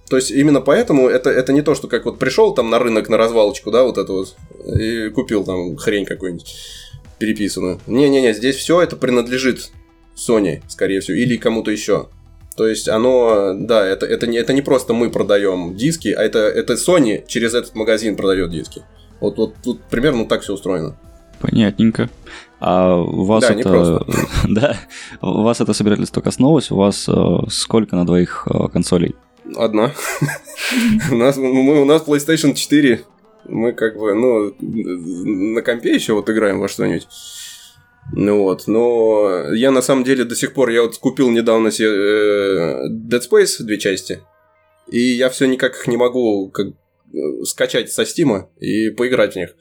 [0.09, 3.11] То есть именно поэтому это, это не то, что как вот пришел там на рынок
[3.11, 4.37] на развалочку, да, вот это вот,
[4.81, 6.57] и купил там хрень какую-нибудь
[7.19, 7.79] переписанную.
[7.87, 9.71] Не-не-не, здесь все это принадлежит
[10.17, 12.09] Sony, скорее всего, или кому-то еще.
[12.59, 16.41] То есть оно, да, это, это, не, это не просто мы продаем диски, а это,
[16.41, 18.83] это Sony через этот магазин продает диски.
[19.21, 20.97] Вот, вот тут примерно так все устроено.
[21.41, 22.11] Понятненько.
[22.59, 24.05] А у вас Да, это...
[24.49, 24.77] да,
[25.23, 26.73] у вас это собирательство коснулось?
[26.73, 27.13] У вас э,
[27.49, 29.15] сколько на двоих э, консолей?
[29.55, 29.93] Одна.
[31.13, 33.05] у, нас, мы, у нас PlayStation 4.
[33.45, 34.53] Мы как бы, ну,
[35.55, 37.07] на компе еще вот играем во что-нибудь.
[38.13, 41.89] Ну вот, но я на самом деле до сих пор, я вот купил недавно себе
[41.89, 44.21] э, Dead Space две части,
[44.91, 49.37] и я все никак их не могу как, э, скачать со Стима и поиграть в
[49.37, 49.55] них.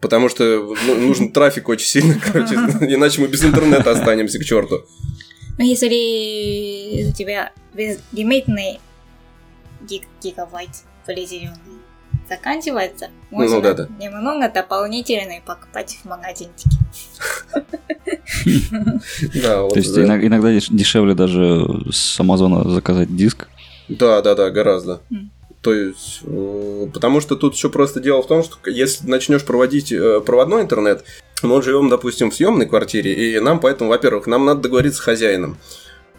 [0.00, 4.82] Потому что ну, нужен трафик очень сильно, короче, иначе мы без интернета останемся к черту.
[5.58, 5.86] Ну, если
[7.10, 8.80] у тебя безлимитный
[9.82, 10.70] гиг- гигабайт
[11.02, 11.80] определенный
[12.30, 13.88] заканчивается, можно Ну да-да.
[13.98, 16.70] немного дополнительный покупать в магазинчике.
[19.34, 20.02] Да, То есть да.
[20.04, 23.48] иног- иногда деш- дешевле даже с Амазона заказать диск.
[23.88, 25.00] Да, да, да, гораздо.
[25.60, 29.92] То есть, э, потому что тут еще просто дело в том, что если начнешь проводить
[29.92, 31.04] э, проводной интернет,
[31.42, 35.04] мы вот живем, допустим, в съемной квартире, и нам поэтому, во-первых, нам надо договориться с
[35.04, 35.58] хозяином.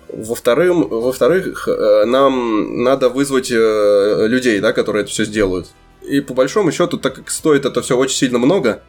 [0.10, 5.70] Во-вторых, во-вторых, э, нам надо вызвать людей, да, которые это все сделают.
[6.04, 8.84] И по большому счету, так как стоит это все очень сильно много,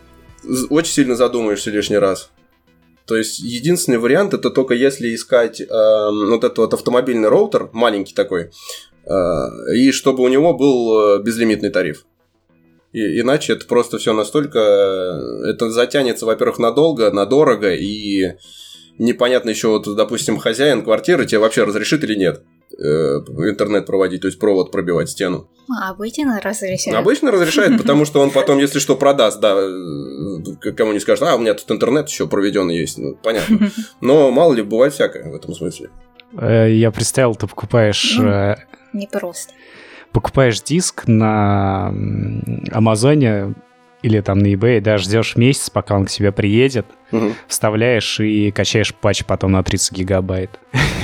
[0.70, 2.30] очень сильно задумаешься лишний раз.
[3.06, 8.14] То есть единственный вариант это только если искать э, вот этот вот автомобильный роутер, маленький
[8.14, 8.50] такой,
[9.04, 12.06] э, и чтобы у него был э, безлимитный тариф.
[12.92, 14.58] И, иначе это просто все настолько...
[14.58, 18.34] э, Это затянется, во-первых, надолго, надорого, и
[18.98, 22.42] непонятно еще, вот, допустим, хозяин квартиры тебе вообще разрешит или нет
[22.78, 25.48] интернет проводить, то есть провод пробивать стену.
[25.80, 26.98] А обычно разрешают.
[26.98, 31.36] Обычно разрешает, потому что он потом, если что, продаст, да, э, кому не скажет, а,
[31.36, 33.70] у меня тут интернет еще проведен есть, ну, понятно.
[34.00, 35.90] Но мало ли, бывает всякое в этом смысле.
[36.38, 38.28] Э, Я представил, ты покупаешь, Ну.
[38.28, 38.56] э,
[38.92, 39.52] Не просто.
[40.12, 41.94] покупаешь диск на
[42.72, 43.54] Амазоне
[44.02, 47.34] или там на eBay, да, ждешь месяц, пока он к тебе приедет, Мгм.
[47.46, 50.58] вставляешь и качаешь патч потом на 30 гигабайт.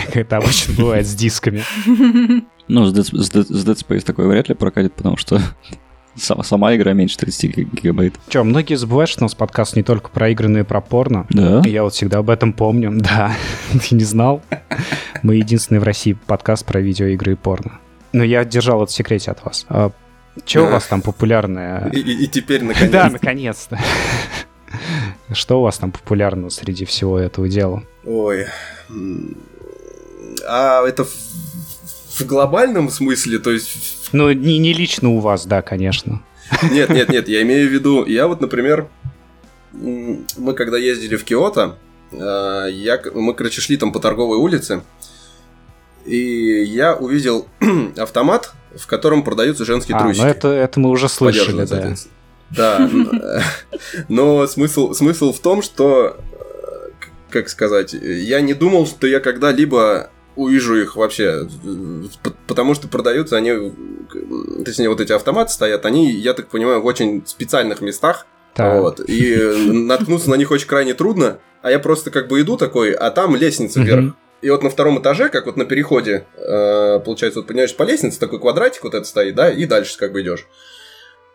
[0.07, 1.63] Как это обычно бывает с дисками.
[2.71, 5.41] Ну, с Dead, Space такое вряд ли прокатит, потому что
[6.17, 8.15] сама, сама игра меньше 30 ги- гигабайт.
[8.29, 11.27] Че, многие забывают, что у нас подкаст не только про игры, но и про порно.
[11.31, 11.63] Да?
[11.65, 12.91] Я вот всегда об этом помню.
[12.95, 13.33] Да,
[13.89, 14.43] ты не знал?
[15.23, 17.79] Мы единственный в России подкаст про видеоигры и порно.
[18.13, 19.65] Но я держал это в секрете от вас.
[20.45, 21.91] Че у вас там популярное?
[21.93, 23.79] И, и- и теперь, наконец Да, наконец-то.
[25.33, 27.83] Что у вас там популярно среди всего этого дела?
[28.05, 28.47] Ой.
[30.47, 34.09] А это в, в глобальном смысле, то есть...
[34.13, 36.23] Ну, не, не лично у вас, да, конечно.
[36.71, 38.05] Нет, нет, нет, я имею в виду...
[38.07, 38.89] Я вот, например,
[39.73, 41.77] мы когда ездили в Киото,
[42.13, 44.83] а, я, мы, короче, шли там по торговой улице,
[46.07, 47.47] и я увидел
[47.99, 50.23] автомат, в котором продаются женские А, трусики.
[50.23, 51.95] ну это, это мы уже слышали, да.
[52.51, 52.91] Да,
[54.09, 56.89] но смысл, смысл в том, что, э,
[57.31, 61.47] как сказать, я не думал, что я когда-либо увижу их вообще,
[62.47, 63.53] потому что продаются они,
[64.65, 68.81] точнее, вот эти автоматы стоят, они, я так понимаю, в очень специальных местах, Так.
[68.81, 69.37] вот, и
[69.73, 73.35] наткнуться на них очень крайне трудно, а я просто как бы иду такой, а там
[73.37, 74.15] лестница вверх.
[74.41, 78.21] И вот на втором этаже, как вот на переходе, э, получается, вот поднимаешься по лестнице,
[78.21, 80.47] такой квадратик вот это стоит, да, и дальше как бы идешь.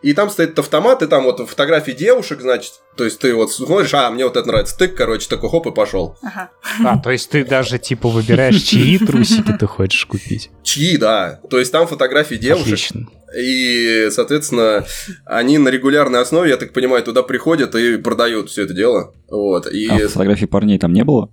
[0.02, 2.74] И там стоит этот автомат, и там вот фотографии девушек, значит.
[2.98, 5.72] То есть ты вот смотришь, а, мне вот это нравится, тык, короче, такой хоп и
[5.72, 6.18] пошел.
[6.22, 6.50] Ага.
[6.86, 10.52] А, то есть ты даже типа выбираешь, чьи трусики ты хочешь купить.
[10.62, 11.40] Чьи, да.
[11.50, 12.66] То есть там фотографии девушек.
[12.66, 13.08] Отлично.
[13.36, 14.86] И, соответственно,
[15.26, 19.14] они на регулярной основе, я так понимаю, туда приходят и продают все это дело.
[19.30, 19.68] Вот.
[19.68, 21.30] И А фотографий парней там не было?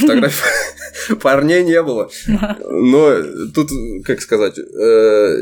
[0.00, 0.42] фотографий
[1.22, 2.10] парней не было.
[2.26, 3.16] Но
[3.54, 3.70] тут,
[4.04, 5.36] как сказать, э,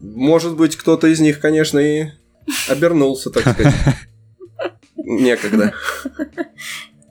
[0.00, 2.06] может быть, кто-то из них, конечно, и
[2.68, 3.74] обернулся, так сказать.
[4.96, 5.74] Некогда.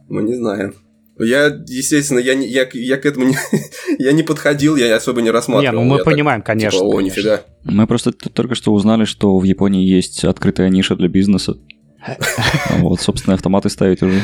[0.10, 0.76] Мы не знаем.
[1.18, 3.38] Я, естественно, я, не, я, я к этому не,
[4.00, 5.76] я не подходил, я особо не Не, рассматривал.
[5.76, 6.78] ну мы Я так, понимаем, конечно.
[6.78, 7.20] типа, о, конечно.
[7.20, 7.42] нифига.
[7.64, 11.58] Мы просто только что узнали, что в Японии есть открытая ниша для бизнеса.
[12.06, 14.22] А Вот, собственно, автоматы ставить уже.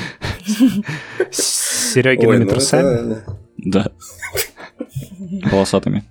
[1.32, 2.82] С Серегиными ну трусами.
[2.82, 3.92] это- Да.
[5.50, 6.04] Полосатыми.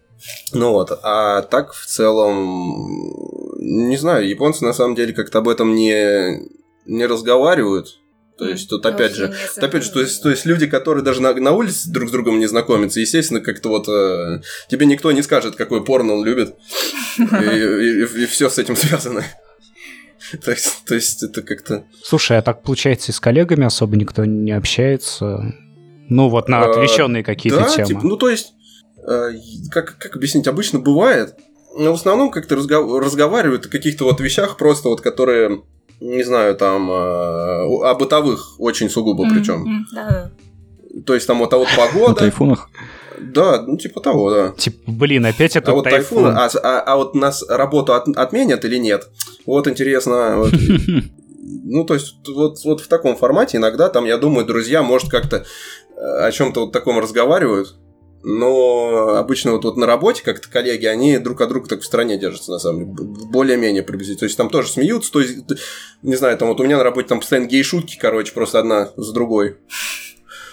[0.53, 5.75] Ну вот, а так в целом, не знаю, японцы на самом деле как-то об этом
[5.75, 6.43] не,
[6.87, 7.97] не разговаривают.
[8.39, 11.21] То есть тут опять же, тут опять же, то есть, то есть люди, которые даже
[11.21, 15.23] на, на улице друг с другом не знакомятся, естественно, как-то вот э, тебе никто не
[15.23, 16.55] скажет, какой порно он любит,
[17.19, 19.25] и, и, и все с этим связано.
[20.45, 21.85] То есть, то есть это как-то...
[22.03, 25.55] Слушай, а так получается и с коллегами особо никто не общается?
[26.09, 27.87] Ну вот на А, отвлеченные какие-то да, темы.
[27.87, 28.53] типа, ну, то есть,
[29.07, 29.31] э,
[29.71, 31.35] как, как объяснить, обычно бывает,
[31.77, 35.63] но в основном как-то разгов- разговаривают о каких-то вот вещах просто вот, которые,
[36.01, 39.65] не знаю, там, э, о бытовых очень сугубо причем.
[39.67, 40.31] М, Да.
[41.07, 42.69] То есть там вот, а вот На погода, тайфунах.
[43.23, 44.53] Да, ну типа того, да.
[44.57, 46.25] Типа, блин, опять этот А вот тайфун.
[46.25, 49.09] тайфун, а, а- а вот нас работу от- отменят или нет?
[49.47, 50.37] Вот интересно.
[50.39, 50.53] вот.
[51.63, 55.45] Ну, то есть, вот, вот в таком формате иногда там, я думаю, друзья, может, как-то
[55.97, 57.77] э, о чем-то вот таком разговаривают.
[58.23, 62.19] Но обычно вот, вот на работе как-то коллеги, они друг от друга так в стороне
[62.19, 63.09] держатся, на самом деле.
[63.31, 64.21] Более-менее приблизительно.
[64.21, 65.13] То есть, там тоже смеются.
[65.13, 65.39] То есть,
[66.03, 69.13] не знаю, там вот у меня на работе там постоянно гей-шутки, короче, просто одна за
[69.13, 69.57] другой.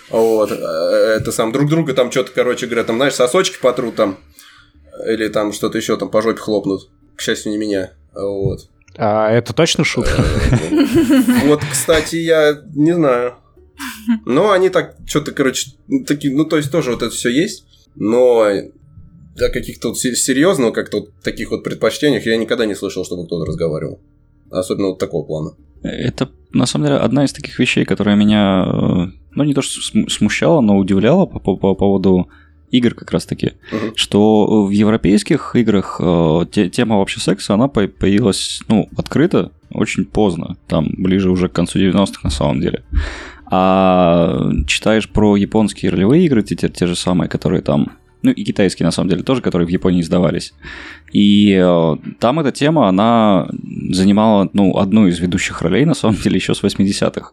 [0.09, 0.51] Вот.
[0.51, 4.17] э, Это сам друг друга там что-то, короче говоря, там, знаешь, сосочки потрут там.
[5.07, 6.89] Или там что-то еще там по жопе хлопнут.
[7.15, 7.91] К счастью, не меня.
[8.13, 8.61] Вот.
[8.97, 10.23] А это точно шутка?
[11.45, 13.35] Вот, кстати, я не знаю.
[14.25, 15.71] Но они так, что-то, короче,
[16.07, 17.65] такие, ну, то есть тоже вот это все есть,
[17.95, 23.05] но о каких-то вот се- серьезного, как-то вот таких вот предпочтениях я никогда не слышал,
[23.05, 23.99] чтобы кто-то разговаривал.
[24.49, 25.55] Особенно вот такого плана.
[25.87, 29.81] Это, на самом деле, одна из таких вещей, которая меня, э, ну, не то что
[29.81, 32.27] см- смущала, но удивляла по, по- по поводу
[32.71, 33.95] игр как раз-таки, Мгм.
[33.95, 40.05] что в европейских играх э, те- тема вообще секса, она по- появилась, ну, открыто очень
[40.05, 42.83] поздно, там, ближе уже к концу 90-х на самом деле.
[43.49, 47.93] А читаешь про японские ролевые игры, те, те, те же самые, которые там,
[48.23, 50.53] ну и китайские на самом деле тоже, которые в Японии издавались.
[51.11, 53.47] И э, там эта тема, она
[53.91, 57.31] занимала, ну, одну из ведущих ролей, на самом деле, еще с 80-х.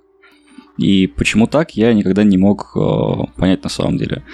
[0.79, 4.25] И почему так, я никогда не мог э, понять на самом деле.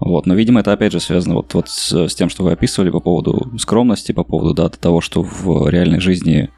[0.00, 2.90] Вот, но, видимо, это опять же связано вот, вот с, с тем, что вы описывали
[2.90, 6.50] по поводу скромности, по поводу да, того, что в реальной жизни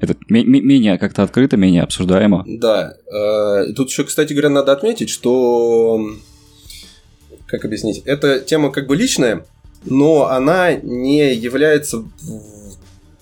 [0.00, 2.44] это ме- ме- менее как-то открыто, менее обсуждаемо.
[2.46, 2.92] Да.
[3.12, 6.00] э, Тут еще, кстати говоря, надо отметить, что...
[7.48, 8.02] Как объяснить?
[8.04, 9.44] Эта тема как бы личная,
[9.84, 12.04] но она не является,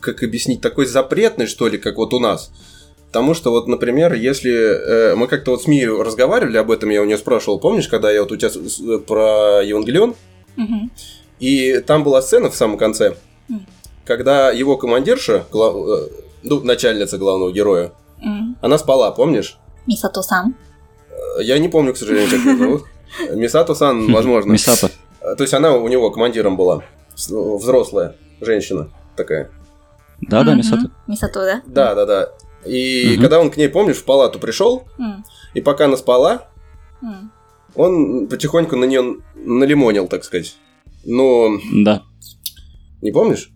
[0.00, 2.50] как объяснить, такой запретной, что ли, как вот у нас.
[3.06, 7.00] Потому что вот, например, если э, мы как-то вот с Мией разговаривали об этом, я
[7.02, 10.16] у нее спрашивал, помнишь, когда я вот у тебя с- про Евангелион,
[10.56, 10.90] Мгм.
[11.38, 13.14] и там была сцена в самом конце,
[13.48, 13.64] Мгм.
[14.04, 16.08] когда его командирша, гла- э,
[16.42, 18.56] ну, начальница главного героя, М.
[18.60, 19.56] она спала, помнишь?
[19.86, 20.54] Мисато-сан.
[21.40, 22.82] Я не помню, к сожалению, как ее зовут.
[23.35, 24.52] Мисато-сан, возможно.
[24.52, 24.90] Мисата.
[25.20, 26.83] То есть она у него командиром была.
[27.14, 29.50] Взрослая женщина такая.
[30.20, 30.59] Да-да, Мгм.
[30.59, 30.90] Мисата.
[31.07, 31.62] Мисато, да?
[31.66, 32.29] Да, да, да.
[32.64, 34.85] И когда он к ней, помнишь, в палату пришел,
[35.55, 36.48] и пока она спала,
[37.74, 40.57] он потихоньку на нее налимонил, так сказать.
[41.05, 41.50] Но
[41.85, 42.02] Да.
[43.02, 43.50] не помнишь?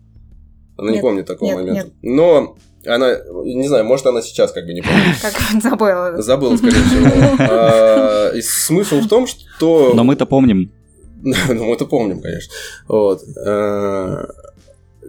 [0.77, 1.83] Она не Нет, помнит такого нет, момента.
[1.85, 1.93] нет.
[2.01, 5.17] Но она, не знаю, может, она сейчас как бы не помнит.
[5.21, 6.21] Как он забыл.
[6.21, 7.35] Забыл, скорее всего.
[7.39, 9.93] А, и смысл в том, что...
[9.93, 10.71] Но мы-то помним.
[11.23, 12.51] Ну, мы это помним, конечно.
[12.87, 13.21] Вот.
[13.45, 14.25] Э,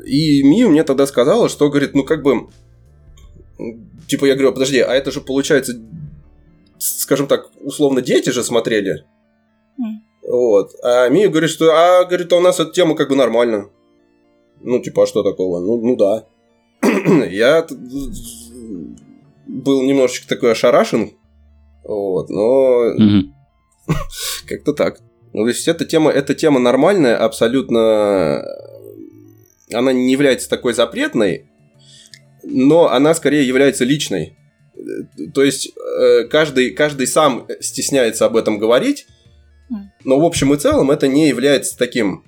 [0.05, 2.49] И Мию мне тогда сказала, что, говорит, ну, как бы...
[4.09, 5.73] Типа, я говорю, подожди, а это же, получается,
[6.79, 9.07] скажем так, условно, дети же смотрели.
[10.23, 10.73] Вот.
[10.83, 13.71] А Мия говорит, что, а, говорит, а у нас эта тема как бы нормально.
[14.61, 15.61] Ну, типа, а что такого?
[15.61, 16.27] Ну, ну да.
[17.31, 17.75] Я т-
[19.47, 21.13] был немножечко такой ошарашен.
[21.85, 22.93] Вот, но
[24.49, 25.01] как-то так.
[25.33, 28.45] Ну, то есть эта тема, эта тема нормальная, абсолютно...
[29.73, 31.47] Она не является такой запретной,
[32.43, 34.37] но она скорее является личной.
[34.77, 34.81] Э,
[35.35, 39.07] То есть э, каждый, каждый сам стесняется об этом говорить,
[40.05, 42.23] но в общем и целом это не является таким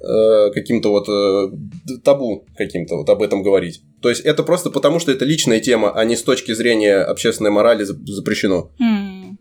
[0.00, 3.82] э, каким-то вот э, табу каким-то вот об этом говорить.
[4.04, 7.50] То есть это просто потому, что это личная тема, а не с точки зрения общественной
[7.50, 8.70] морали за- запрещено.
[8.78, 9.38] М.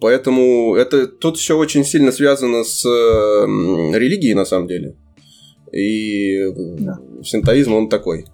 [0.00, 4.96] Поэтому это тут все очень сильно связано с м, религией, на самом деле.
[5.70, 6.98] И Да.
[7.22, 8.24] синтоизм, он такой.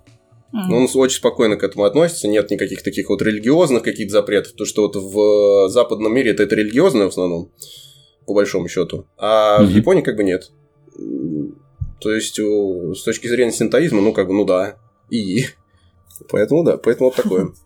[0.52, 4.64] Но он очень спокойно к этому относится, нет никаких таких вот религиозных каких-то запретов, то
[4.64, 7.50] что вот в западном мире это, это религиозное в основном,
[8.24, 9.74] по большому счету, а в Мгм.
[9.76, 10.52] Японии как бы нет.
[12.00, 14.76] То есть у- с точки зрения синтоизма, ну как бы, ну да,
[15.10, 15.46] и
[16.28, 17.52] Поэтому да, поэтому вот такое.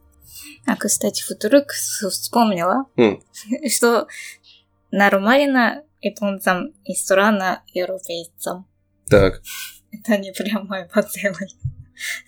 [0.66, 2.86] А, кстати, с- вспомнила,
[3.70, 4.08] что
[4.90, 8.66] нормально японцам и странно европейцам.
[9.08, 9.42] Так.
[9.92, 11.48] Это не прямой поцелуй.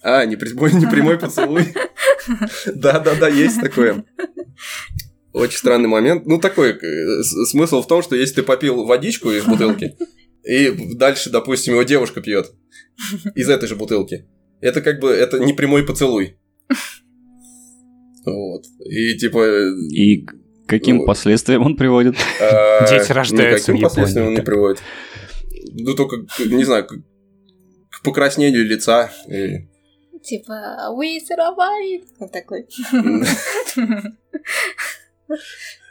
[0.03, 1.75] А, не прямой, не прямой поцелуй.
[2.67, 4.05] Да-да-да, есть такое.
[5.33, 6.27] Очень странный момент.
[6.27, 9.97] Ну, такой э, смысл в том, что если ты попил водичку из бутылки,
[10.45, 12.53] и дальше, допустим, его девушка пьет
[13.35, 14.29] из этой же бутылки,
[14.61, 16.37] это как бы это не прямой поцелуй.
[18.25, 18.65] Вот.
[18.85, 19.45] И типа...
[19.91, 20.35] И к
[20.67, 21.07] каким Вот.
[21.07, 22.17] последствиям он приводит?
[22.41, 24.81] а, Дети рождаются Никаким в последствиям он не приводит.
[25.73, 26.93] Ну, только, не знаю, к
[27.91, 29.11] к покраснению лица.
[29.29, 29.69] и-
[30.23, 32.03] Типа, вы сыровали.
[32.19, 32.67] Вот такой.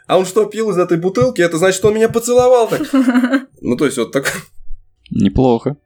[0.06, 1.40] А он что, пил из этой бутылки?
[1.40, 2.82] Это значит, что он меня поцеловал так.
[3.62, 4.30] Ну, то есть, вот так.
[5.10, 5.76] Неплохо.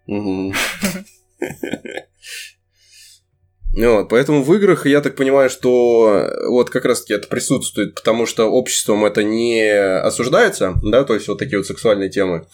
[3.76, 8.26] Вот, поэтому в играх я так понимаю, что вот как раз таки это присутствует, потому
[8.26, 12.46] что обществом это не осуждается, да, то есть вот такие вот сексуальные темы.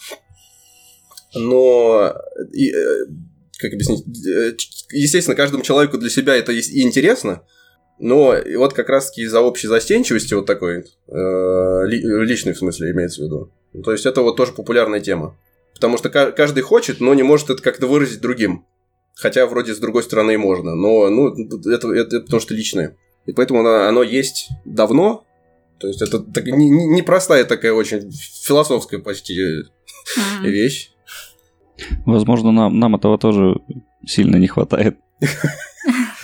[1.33, 2.13] Но,
[2.53, 3.05] и, э,
[3.59, 4.53] как объяснить, Э,
[4.91, 7.41] естественно, каждому человеку для себя это и интересно,
[7.99, 12.91] но вот как раз таки из-за общей застенчивости вот такой, э, ли- личной в смысле
[12.91, 13.51] имеется в виду.
[13.83, 15.35] То есть это вот тоже популярная тема.
[15.73, 18.65] Потому что ка- каждый хочет, но не может это как-то выразить другим.
[19.17, 20.75] Хотя вроде с другой стороны и можно.
[20.75, 22.95] Но ну, это, это, это потому что личное.
[23.25, 25.25] И поэтому оно, оно есть давно.
[25.79, 29.35] То есть это так, не- не- непростая такая очень философская почти
[30.41, 30.91] вещь.
[32.05, 33.59] Возможно, нам, нам этого тоже
[34.05, 34.97] сильно не хватает.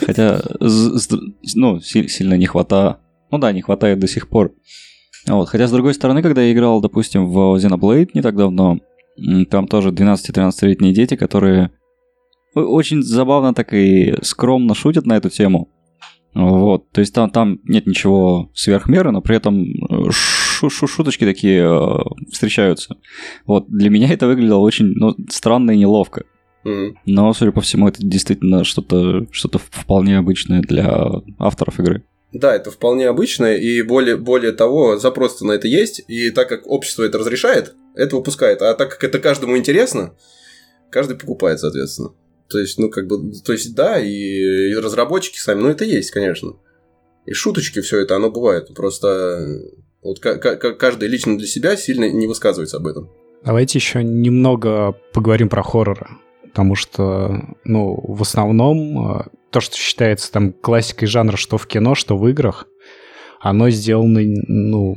[0.05, 2.97] Хотя, ну, си- сильно не хватает.
[3.31, 4.53] Ну да, не хватает до сих пор.
[5.27, 5.49] А Вот.
[5.49, 8.79] Хотя, с другой стороны, когда я играл, допустим, в Xenoblade не так давно,
[9.49, 11.71] там тоже 12-13-летние дети, которые
[12.55, 15.69] очень забавно так и скромно шутят на эту тему.
[16.33, 21.25] Вот, то есть там, там нет ничего сверхмеры, но при этом э, шу- шу- шуточки
[21.25, 21.99] такие э,
[22.31, 22.97] встречаются.
[23.45, 26.23] Вот, для меня это выглядело очень ну, странно и неловко.
[27.05, 32.03] Но, судя по всему, это действительно что-то что вполне обычное для авторов игры.
[32.31, 36.65] Да, это вполне обычно, и более, более того, запрос на это есть, и так как
[36.65, 38.61] общество это разрешает, это выпускает.
[38.63, 40.15] А так как это каждому интересно,
[40.89, 42.13] каждый покупает, соответственно.
[42.53, 46.11] То есть, ну, как бы, то есть, да, и, и разработчики сами, ну, это есть,
[46.11, 46.53] конечно.
[47.25, 48.71] И шуточки, все это, оно бывает.
[48.75, 49.59] Просто э,
[50.03, 53.09] вот ка- ка- каждый лично для себя сильно не высказывается об этом.
[53.43, 56.07] Давайте еще немного поговорим про хорроры.
[56.43, 61.95] Потому что, ну, в основном э, то, что считается там классикой жанра, что в кино,
[61.95, 62.67] что в играх,
[63.39, 64.95] оно сделано, ну,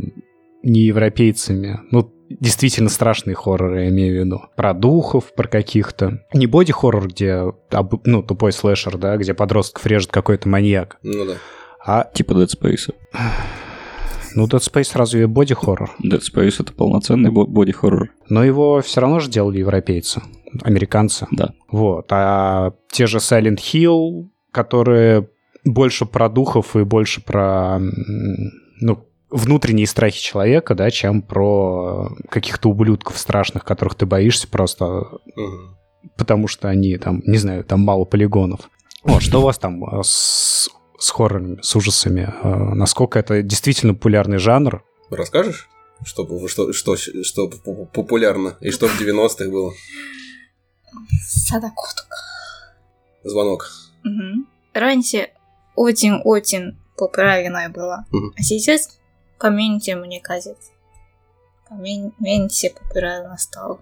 [0.62, 1.80] не европейцами.
[1.90, 4.42] Ну, действительно страшные хорроры, я имею в виду.
[4.56, 6.22] Про духов, про каких-то.
[6.34, 7.44] Не боди-хоррор, где,
[8.04, 10.98] ну, тупой слэшер, да, где подростков режет какой-то маньяк.
[11.02, 11.34] Ну да.
[11.84, 12.92] А, Типа Dead Space.
[14.34, 15.90] ну, Dead Space разве боди-хоррор?
[16.02, 18.10] Dead Space это полноценный бо- боди-хоррор.
[18.28, 20.20] Но его все равно же делали европейцы,
[20.62, 21.26] американцы.
[21.30, 21.52] Да.
[21.70, 22.06] Вот.
[22.10, 25.28] А те же Silent Hill, которые
[25.64, 27.78] больше про духов и больше про
[28.80, 34.84] ну, внутренние страхи человека, да, чем про каких-то ублюдков страшных, которых ты боишься просто
[35.36, 35.76] Мгм.
[36.16, 38.70] потому что они там, не знаю, там мало полигонов.
[39.02, 40.68] Вот, что у вас там э, с,
[40.98, 42.32] с хоррорами, с ужасами?
[42.42, 44.82] Э, Насколько это действительно популярный жанр?
[45.10, 45.68] Расскажешь?
[46.04, 47.48] Что, что, что, что
[47.92, 49.72] популярно и что в 90-х было?
[51.22, 52.16] Садако только.
[53.24, 53.68] Звонок.
[54.04, 54.46] Мгм.
[54.74, 55.30] Раньше
[55.74, 58.04] очень-очень популярная была.
[58.10, 58.32] Мгм.
[58.36, 58.98] А сейчас
[59.38, 60.70] поменьше, мне кажется.
[61.70, 63.80] Меньше популярно стало.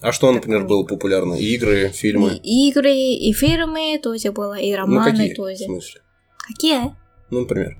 [0.00, 1.34] А что, например, было популярно?
[1.34, 2.36] Игры, фильмы?
[2.42, 5.56] И игры, и фильмы тоже было, и Ну, романы какие, в тоже.
[5.64, 6.00] смысле?
[6.38, 6.96] Какие?
[7.30, 7.76] Ну, например.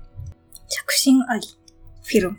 [0.69, 1.47] Чаксин Али.
[2.03, 2.37] Фильм.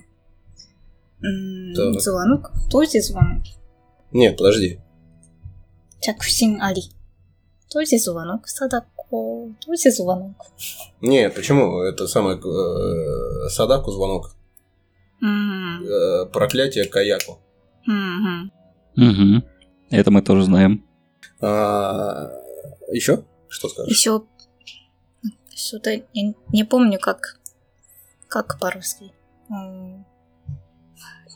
[1.99, 2.53] Звонок.
[2.70, 3.43] Тоже звонок.
[4.12, 4.81] Нет, подожди.
[6.01, 6.83] Чаксин Али.
[7.70, 8.47] Тоже звонок.
[8.47, 8.87] Садако.
[9.11, 10.37] Тоже звонок.
[11.01, 11.81] Нет, почему?
[11.83, 12.39] Это самое...
[12.39, 14.37] э, Садаку звонок.
[15.22, 17.38] Э, проклятие Каяку.
[17.86, 18.50] м.
[18.96, 19.44] Угу.
[19.90, 20.84] Это мы тоже знаем.
[21.40, 22.30] А,
[22.92, 23.24] еще?
[23.48, 23.92] Что скажешь?
[23.92, 24.22] Еще
[25.54, 27.38] что-то я не помню, как
[28.28, 29.12] как по-русски.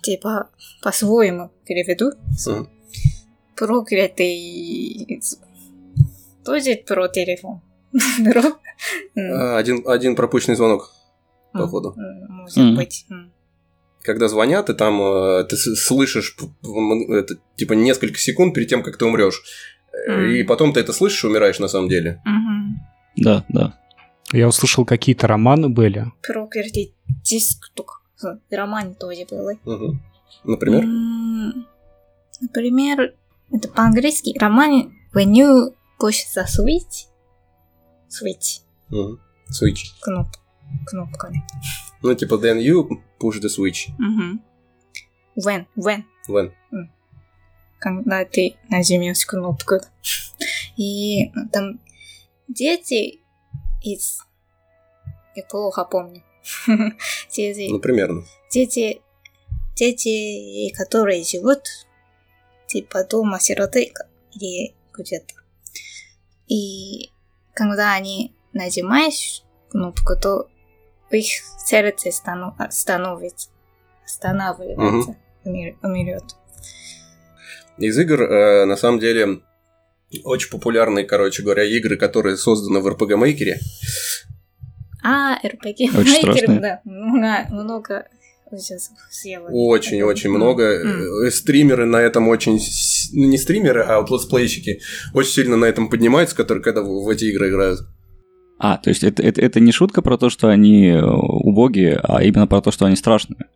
[0.02, 0.48] Типа
[0.82, 2.12] по-своему переведу.
[2.46, 2.68] Мгм.
[3.56, 5.20] Проклятый
[6.44, 7.60] тоже про телефон.
[9.16, 10.90] А, один, один пропущенный звонок,
[11.52, 11.94] походу.
[11.96, 13.06] Может быть.
[13.08, 13.32] М.
[14.04, 16.36] Когда звонят, и там э, ты слышишь
[17.08, 19.42] это, типа несколько секунд перед тем, как ты умрешь.
[19.92, 20.30] Э, Мгм.
[20.34, 22.20] И потом ты это слышишь и умираешь на самом деле.
[22.24, 22.80] Мгм.
[23.16, 23.78] Да, да.
[24.32, 26.12] Я услышал, какие-то романы были.
[26.22, 27.70] Проклятый диск
[28.50, 29.50] и Роман тоже был.
[29.64, 30.02] Мгм.
[30.44, 30.82] Например?
[30.82, 31.66] М,
[32.40, 33.14] Например,
[33.50, 37.06] это по-английски роман When you push the switch.
[38.08, 38.60] Switch.
[38.90, 39.20] Мгм.
[39.50, 39.92] Switch.
[40.02, 40.26] Кноп...
[40.86, 41.42] Кнопками.
[42.04, 42.86] Ну, типа, then you
[43.18, 43.88] push the switch.
[43.98, 44.40] Мгм.
[45.36, 46.04] When, when.
[46.28, 46.52] When.
[47.78, 49.76] когда ты нажмешь кнопку.
[50.76, 51.80] И там
[52.48, 53.20] дети
[53.82, 54.20] из...
[55.34, 56.22] Я плохо помню.
[57.30, 58.22] Дети, Ну, примерно.
[58.52, 59.00] дети,
[59.74, 61.60] дети, которые живут
[62.66, 63.92] типа дома сироты
[64.32, 65.34] или где-то.
[66.48, 67.10] И
[67.54, 70.48] когда они нажимаешь кнопку, то
[71.10, 71.26] их
[71.64, 73.48] сердце стану- становится,
[74.04, 76.24] останавливается, умер- умрет.
[77.78, 79.40] Из игр, э, на самом деле,
[80.24, 83.54] очень популярные, короче говоря, игры, которые созданы в RPG Maker.
[85.02, 86.60] А, RPG Очень Maker, страшные.
[86.60, 88.08] да, много, много
[88.50, 89.52] ужасов сделали.
[89.52, 90.62] Очень-очень М, много.
[90.64, 92.58] Э, Стримеры на этом очень...
[93.12, 94.80] Ну, не стримеры, а вот летсплейщики
[95.12, 97.80] очень сильно на этом поднимаются, которые когда в в эти игры играют.
[98.58, 102.22] А, то есть это, это, это не шутка про то, что они э, убогие, а
[102.22, 103.46] именно про то, что они страшные.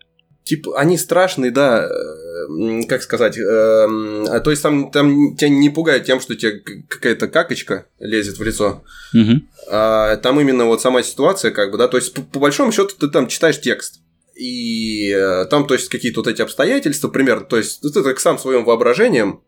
[0.44, 5.70] Типа, они страшные, да, э, как сказать, эм, а то есть там, там тебя не
[5.70, 8.82] пугает тем, что тебе какая-то какочка лезет в лицо,
[9.12, 9.48] Мгм.
[9.70, 12.94] а там именно вот сама ситуация, как бы, да, то есть по, по большому счету
[12.98, 14.00] ты там читаешь текст,
[14.34, 18.38] и э, там, то есть, какие-то вот эти обстоятельства, примерно, то есть ты так сам
[18.38, 19.42] своим воображением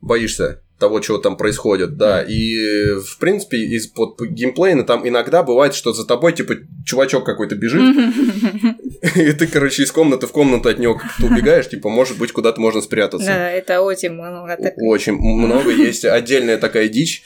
[0.00, 5.92] боишься того, чего там происходит, да, и, в принципе, из-под геймплейна там иногда бывает, что
[5.92, 6.54] за тобой, типа,
[6.84, 7.82] чувачок какой-то бежит,
[9.14, 12.60] и ты, короче, из комнаты в комнату от него как-то убегаешь, типа, может быть, куда-то
[12.60, 13.28] можно спрятаться.
[13.28, 14.58] Да, это очень много.
[14.78, 17.22] Очень много есть отдельная такая дичь.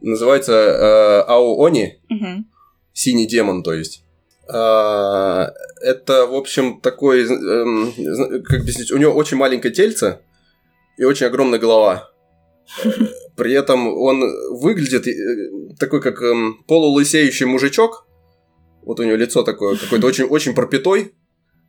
[0.00, 2.00] Называется э, Аоони,
[2.92, 4.02] синий демон, то есть.
[4.48, 5.52] А,
[5.84, 10.18] Это, в общем, такой, эм, как объяснить, у него очень маленькое тельце
[10.98, 12.11] и очень огромная голова.
[12.84, 12.88] Э,
[13.36, 14.22] При этом он
[14.60, 15.14] выглядит э,
[15.78, 18.06] такой, как эм, полулысеющий мужичок.
[18.84, 21.12] Вот у него лицо такое, какой-то очень, очень пропитой.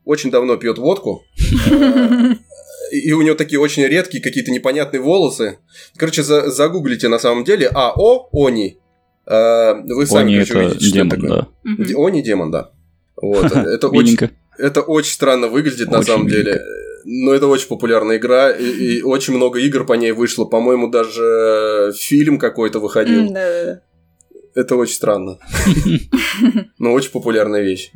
[0.05, 1.23] Очень давно пьет водку.
[1.71, 2.33] Э,
[2.91, 5.57] И у него такие очень редкие какие-то непонятные волосы.
[5.95, 8.77] Короче, за- загуглите на самом деле АО Они.
[9.25, 11.47] Э, Вы сами, Они короче, это увидите, что демон, это такое.
[11.95, 12.05] да.
[12.05, 12.71] Они демон, да.
[13.15, 13.45] Вот.
[13.51, 14.17] Это очень,
[14.59, 16.61] это очень странно выглядит на Очень самом деле.
[17.05, 20.45] Но это очень популярная игра, и, и очень много игр по ней вышло.
[20.45, 23.21] По-моему, даже фильм какой-то выходил.
[23.27, 23.81] М, Да, да, да.
[24.55, 25.39] Это очень странно.
[26.77, 27.91] Но очень популярная вещь.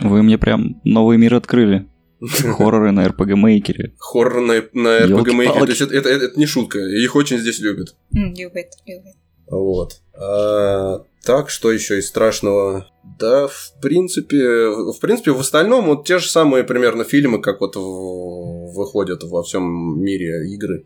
[0.00, 1.88] Вы мне прям новый мир открыли.
[2.20, 3.92] Хорроры на RPG Maker.
[3.98, 5.58] Хоррор на, на RPG Maker.
[5.60, 6.78] То есть это, это- это не шутка.
[6.78, 7.94] Их очень здесь любят.
[8.14, 9.16] М, Любит, любит.
[9.48, 10.00] Вот.
[10.14, 12.86] А, так, что еще из страшного?
[13.18, 17.76] Да, в принципе, в принципе, в остальном вот те же самые примерно фильмы, как вот
[17.76, 20.84] в- выходят во всем мире игры.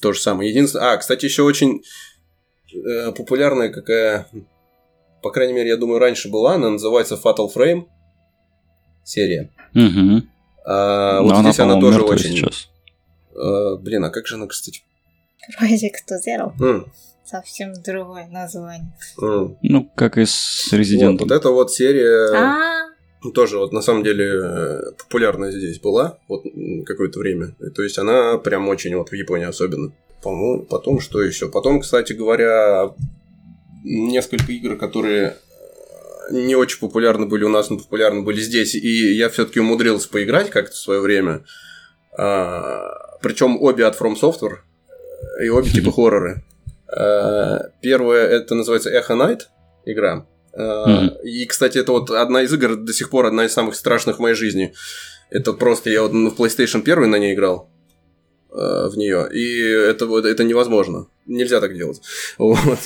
[0.00, 0.50] То же самое.
[0.50, 0.92] Единственное...
[0.92, 1.82] А, кстати, еще очень
[2.74, 4.26] э, популярная какая...
[5.22, 6.54] По крайней мере, я думаю, раньше была.
[6.54, 7.86] Она называется Fatal Frame.
[9.04, 9.50] Серия.
[9.74, 10.22] Угу.
[10.66, 12.36] А, Но вот она, здесь она тоже очень...
[12.36, 12.68] сейчас.
[13.34, 14.82] Э, блин, а как же она, кстати?
[15.60, 16.52] Project Zero.
[16.60, 16.86] М,
[17.24, 18.92] Совсем другое название.
[19.62, 21.26] Ну, как и с Вот, Резидентом.
[21.28, 22.32] вот это вот серия...
[22.34, 22.84] А,
[23.34, 26.42] тоже вот на самом деле э, популярная здесь была вот
[26.84, 27.54] какое-то время.
[27.74, 29.92] То есть она прям очень вот в Японии особенно.
[30.22, 31.48] По-моему, потом что еще?
[31.48, 32.92] Потом, кстати говоря,
[33.82, 35.36] несколько игр, которые
[36.30, 38.74] э, не очень популярны были у нас, но популярны были здесь.
[38.74, 41.44] И я все-таки умудрился поиграть как-то в свое время.
[43.22, 44.58] причем обе от From Software.
[45.40, 46.42] э, И обе типа хорроры.
[46.88, 49.42] А, Первое это называется Echo Night
[49.84, 50.26] игра.
[50.56, 51.16] Мгм.
[51.24, 54.20] И, кстати, это вот одна из игр, до сих пор одна из самых страшных в
[54.20, 54.72] моей жизни.
[55.30, 57.70] Это просто я вот в PlayStation 1 на ней играл
[58.52, 61.08] э, в нее, и это, это невозможно.
[61.26, 62.00] Нельзя так делать.
[62.38, 62.78] Вот.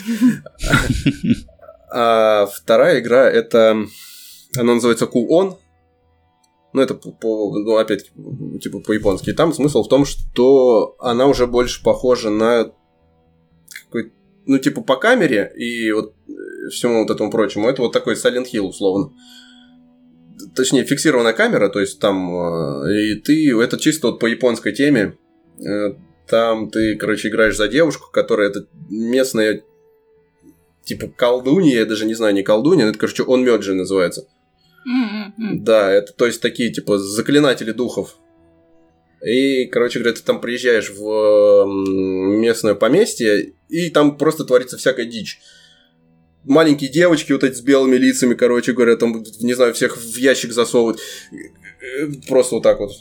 [1.91, 3.77] А вторая игра это
[4.57, 5.57] она называется Ku-On.
[6.75, 8.11] Ну, это по- ну, опять
[8.61, 9.31] типа по-японски.
[9.31, 12.73] И там смысл в том, что она уже больше похожа на
[14.47, 17.69] ну, типа по камере и вот э, всему вот этому прочему.
[17.69, 19.13] Это вот такой Silent Hill, условно.
[20.55, 22.31] Точнее, фиксированная камера, то есть там...
[22.85, 23.59] э, И ты...
[23.61, 25.17] Это чисто вот по японской теме.
[25.61, 25.95] Э,
[26.29, 29.63] Там ты, короче, играешь за девушку, которая это местная
[30.85, 34.27] типа колдунья, я даже не знаю, не колдунья, это, короче, он Мёджи называется.
[35.39, 35.65] м.
[35.65, 38.17] Да, это то есть такие типа заклинатели духов.
[39.25, 45.41] И, короче говоря, ты там приезжаешь в местное поместье, и там просто творится всякая дичь.
[46.45, 50.53] Маленькие девочки вот эти с белыми лицами, короче говоря, там, не знаю, всех в ящик
[50.53, 51.01] засовывают.
[52.29, 52.93] Просто вот так вот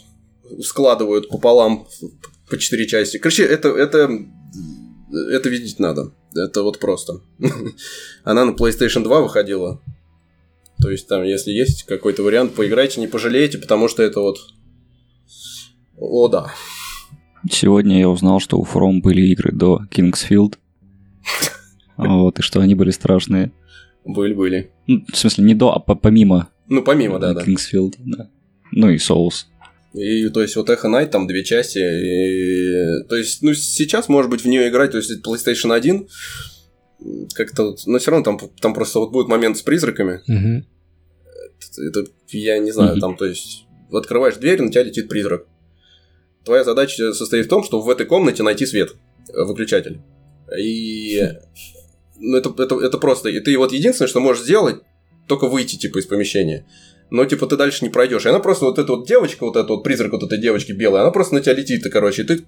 [0.64, 1.88] складывают пополам
[2.50, 3.18] по четыре части.
[3.18, 4.10] Короче, это, это,
[5.32, 6.14] это видеть надо.
[6.36, 7.22] Это вот просто.
[8.24, 9.82] Она на PlayStation 2 выходила.
[10.82, 14.38] То есть там, если есть какой-то вариант, поиграйте, не пожалеете, потому что это вот...
[15.98, 16.48] О, да.
[17.50, 20.56] Сегодня я узнал, что у From были игры до Kingsfield.
[21.98, 23.52] Вот, и что они были страшные.
[24.06, 24.70] Были-были.
[24.86, 27.42] Ну, в смысле, не до, а по- помимо Ну, помимо, да, да.
[27.42, 28.30] Kingsfield, да.
[28.72, 29.46] Ну и Souls.
[29.96, 31.80] И, то есть, вот Echo Knight, там две части.
[31.80, 36.08] И, то есть, ну, сейчас, может быть, в нее играть, то есть, это PlayStation 1,
[37.34, 40.22] как-то вот, но все равно там, там просто вот будет момент с призраками.
[40.28, 40.68] Мгм.
[41.90, 43.00] Это, я не знаю, Мгм.
[43.02, 45.48] там, то есть, открываешь дверь, на тебя летит призрак.
[46.48, 48.96] Твоя задача состоит в том, что в этой комнате найти свет,
[49.28, 50.00] э, выключатель.
[50.58, 51.22] И
[52.18, 53.28] ну, это, это, это просто.
[53.28, 54.78] И ты вот единственное, что можешь сделать,
[55.28, 56.66] только выйти, типа, из помещения.
[57.10, 58.26] Но, типа, ты дальше не пройдешь.
[58.26, 61.02] И она просто, вот эта вот девочка, вот эта вот призрак вот этой девочки белая,
[61.02, 62.46] она просто на тебя летит, и, короче, и ты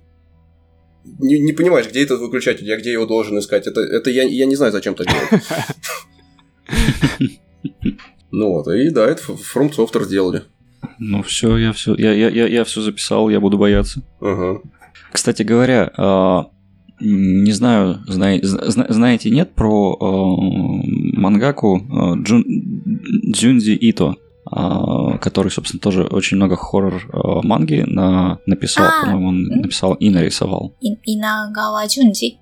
[1.19, 3.67] не, не понимаешь, где этот выключатель, я где его должен искать.
[3.67, 5.43] Это, это я, я не знаю, зачем так делать.
[8.31, 10.43] Ну вот, и да, это From Software сделали.
[10.99, 14.01] Ну все, я все, я, я, я, я все записал, я буду бояться.
[14.21, 14.59] Ага.
[15.11, 16.47] Кстати говоря, а,
[16.99, 22.43] не знаю, знай- зна- знаете, нет про а, мангаку а, Джун-
[23.31, 24.15] Дзюнзи Ито,
[25.21, 27.03] который, собственно, тоже очень много хоррор
[27.43, 30.73] манги на- написал, А, по-моему, он написал и нарисовал.
[30.81, 32.37] И- Инагава Джунджи.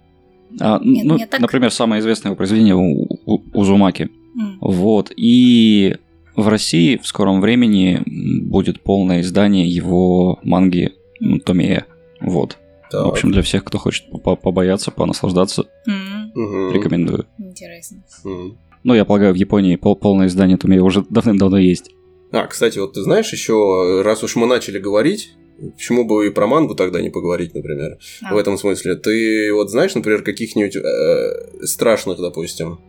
[0.62, 1.42] А, Нет, ну, так.
[1.42, 4.10] например, самое известное его произведение у, у- Узумаки.
[4.40, 4.58] М.
[4.62, 5.12] Вот.
[5.18, 5.98] И
[6.38, 8.02] в России в скором времени
[8.44, 11.86] будет полное издание его манги м, Томея.
[12.22, 12.58] Вот.
[12.90, 13.04] Так.
[13.06, 15.66] В общем, для всех, кто хочет по- побояться, понаслаждаться.
[15.86, 16.72] Мгм.
[16.72, 17.26] рекомендую.
[17.40, 18.04] Интересно.
[18.24, 18.58] Мгм.
[18.84, 21.92] Ну, я полагаю, в Японии пол- полное издание Томея уже давным-давно есть.
[22.32, 25.32] А, кстати, вот ты знаешь еще, раз уж мы начали говорить,
[25.76, 28.34] почему бы и про мангу тогда не поговорить, например, А.
[28.34, 28.96] в этом смысле.
[28.96, 32.80] Ты вот знаешь, например, каких-нибудь э, страшных, допустим,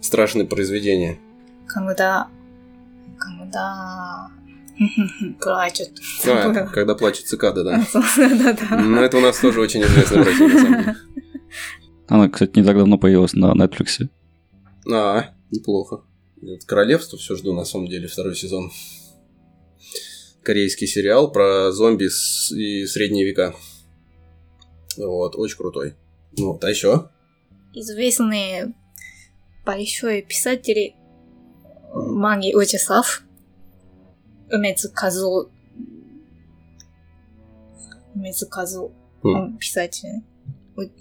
[0.00, 1.18] страшные произведения?
[1.66, 2.28] Когда...
[3.20, 4.30] Когда...
[5.40, 5.90] Плачут.
[6.26, 7.86] А, когда плачет цикада, да.
[8.16, 8.76] Да-да-да.
[8.80, 10.96] Ну, это у нас тоже очень известно в России, на самом деле.
[12.08, 14.08] Она, кстати, не так давно появилась на Netflix.
[14.90, 16.02] А, неплохо.
[16.42, 18.72] Это Королевство все жду, на самом деле, второй сезон.
[20.42, 22.08] Корейский сериал про зомби
[22.54, 23.54] и средние века.
[24.96, 25.94] Вот, очень крутой.
[26.36, 27.10] Ну, Вот, а еще?
[27.74, 28.74] Известные
[29.64, 30.94] большой писатели
[31.92, 33.22] манги ужасов.
[34.52, 35.50] Умец Казу.
[38.14, 38.92] Умец Казу.
[39.22, 39.30] М.
[39.34, 40.22] Он писатель.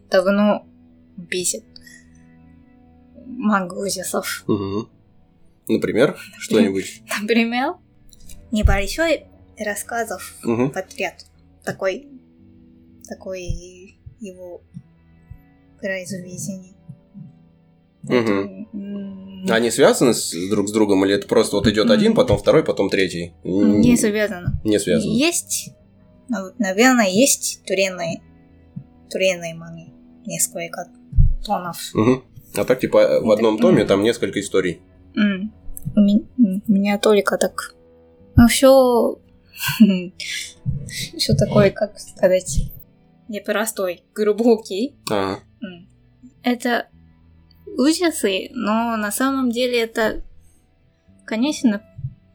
[0.10, 0.68] Давно
[1.30, 1.64] пишет
[3.26, 3.86] мангу.
[4.48, 4.90] Мгм.
[5.68, 7.04] Например, что-нибудь?
[7.22, 7.76] Например,
[8.52, 9.26] небольшой
[9.58, 10.72] рассказов Мгм.
[10.72, 11.26] подряд.
[11.64, 12.08] Такой,
[13.08, 14.62] такой его
[15.80, 16.74] произведение.
[18.08, 22.64] М, Они связаны с, друг с другом, или это просто вот идет один, потом второй,
[22.64, 23.34] потом третий?
[23.44, 24.60] Не связано.
[24.64, 25.12] Не связано.
[25.12, 25.72] Есть,
[26.28, 28.22] нав- наверное, есть туренные,
[29.10, 29.94] туренные манги.
[30.26, 30.88] Несколько
[31.46, 31.78] тонов.
[31.94, 32.24] Мгм.
[32.56, 34.82] А так, типа, в одном томе там несколько историй.
[35.16, 37.76] У меня только так.
[38.36, 39.20] Ну, все...
[41.18, 42.72] Все такое, как сказать,
[43.28, 44.96] непростой, глубокий.
[45.10, 45.40] Ага.
[46.44, 46.88] Это
[47.78, 50.24] ужасы, но на самом деле это,
[51.26, 51.82] конечно,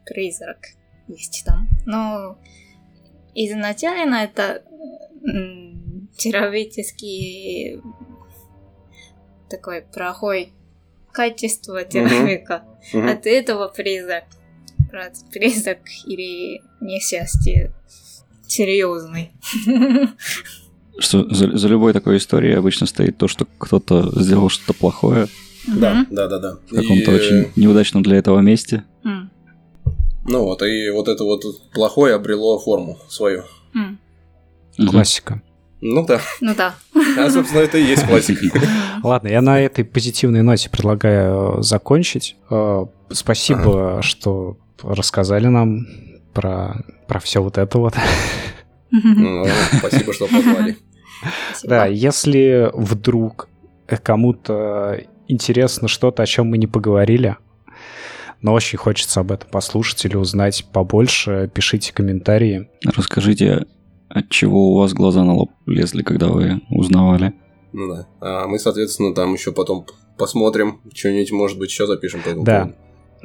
[0.05, 0.59] призрак
[1.07, 1.67] есть там.
[1.85, 2.37] Но
[3.33, 4.63] изначально это
[6.17, 7.81] человеческий
[9.49, 10.53] такой плохой
[11.11, 12.63] качество человека.
[12.93, 13.07] Мгм.
[13.07, 14.25] От этого призрак.
[15.31, 17.73] Призрак или несчастье
[18.47, 19.31] серьезный.
[20.99, 25.27] Что за, за любой такой историей обычно стоит то, что кто-то сделал что-то плохое
[25.67, 26.57] Да, да, да, да.
[26.69, 28.83] в каком-то И, очень неудачном для этого месте.
[29.03, 29.29] М,
[30.27, 31.41] Ну вот, и вот это вот
[31.73, 33.43] плохое обрело форму свою.
[33.73, 33.99] Мгм.
[34.89, 35.41] Классика.
[35.81, 36.19] Ну да.
[36.41, 36.75] Ну да.
[37.17, 38.59] А, собственно, это и есть классика.
[39.03, 42.35] Ладно, я на этой позитивной ноте предлагаю э, закончить.
[42.49, 45.85] Э, Спасибо, что рассказали нам
[46.33, 47.93] про, про все вот это вот.
[48.91, 49.45] Ну,
[49.79, 50.77] Спасибо, что позвали.
[51.63, 53.49] Да, если вдруг
[54.03, 57.37] кому-то интересно что-то, о чем мы не поговорили,
[58.41, 62.69] но очень хочется об этом послушать или узнать побольше, пишите комментарии.
[62.95, 63.65] Расскажите,
[64.09, 67.33] от чего у вас глаза на лоб лезли, когда вы узнавали?
[67.73, 68.07] Ну да.
[68.21, 69.85] А мы, соответственно, там еще потом
[70.17, 72.59] посмотрим, что-нибудь, может быть, еще запишем по этому Да.
[72.61, 72.77] поводу.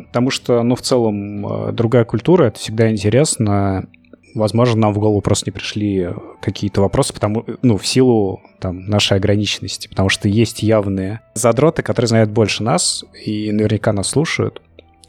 [0.07, 3.89] Потому что, ну, в целом, э, другая культура, это всегда интересно.
[4.35, 6.11] Возможно, нам в голову просто не пришли
[6.41, 9.89] какие-то вопросы, потому, ну, в силу там, нашей ограниченности.
[9.89, 14.63] Потому что есть явные задроты, которые знают больше нас и наверняка нас слушают.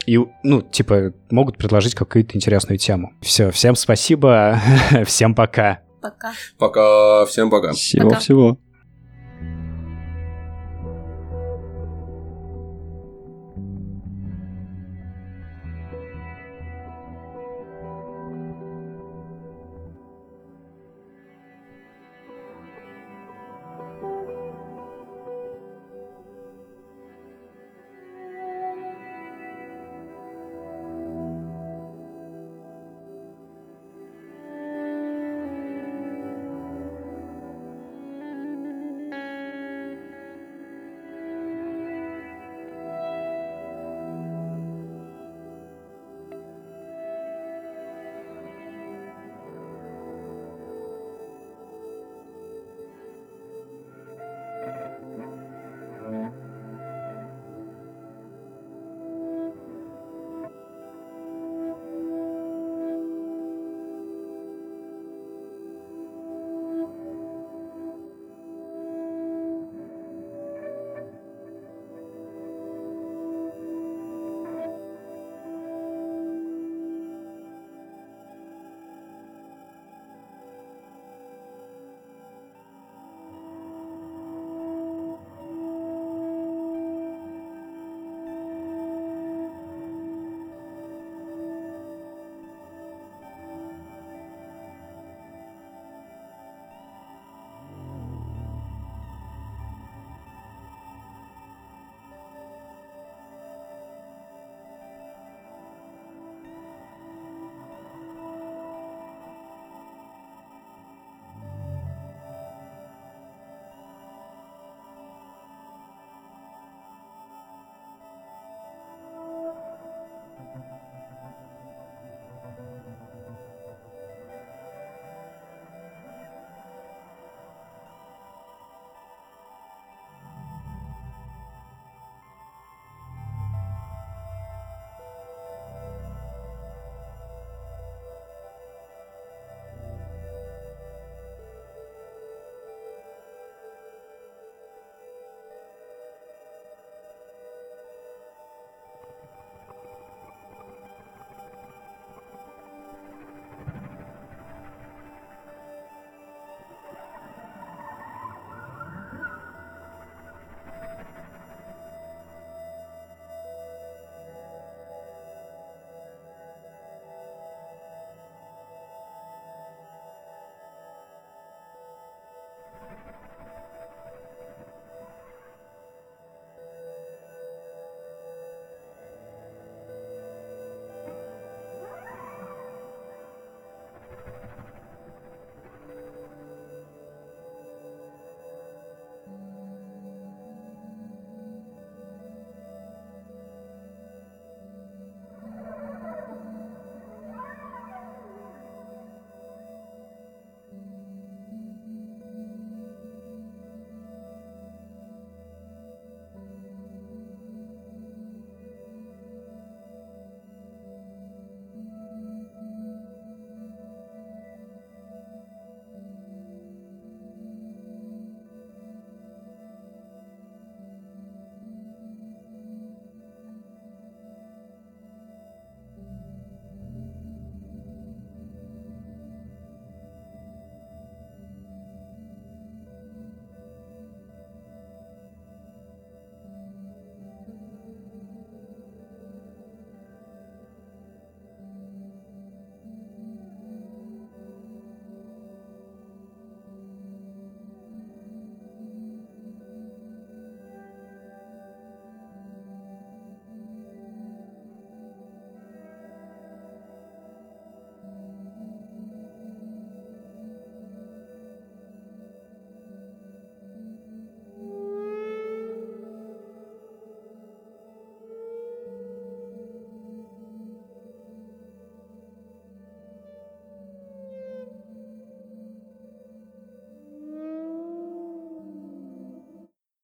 [0.07, 3.13] и, ну, типа, могут предложить какую-то интересную тему.
[3.21, 4.59] Все, всем спасибо,
[5.05, 5.81] всем пока.
[6.01, 6.33] Пока.
[6.57, 7.73] Пока, всем пока.
[7.73, 8.57] Всего-всего.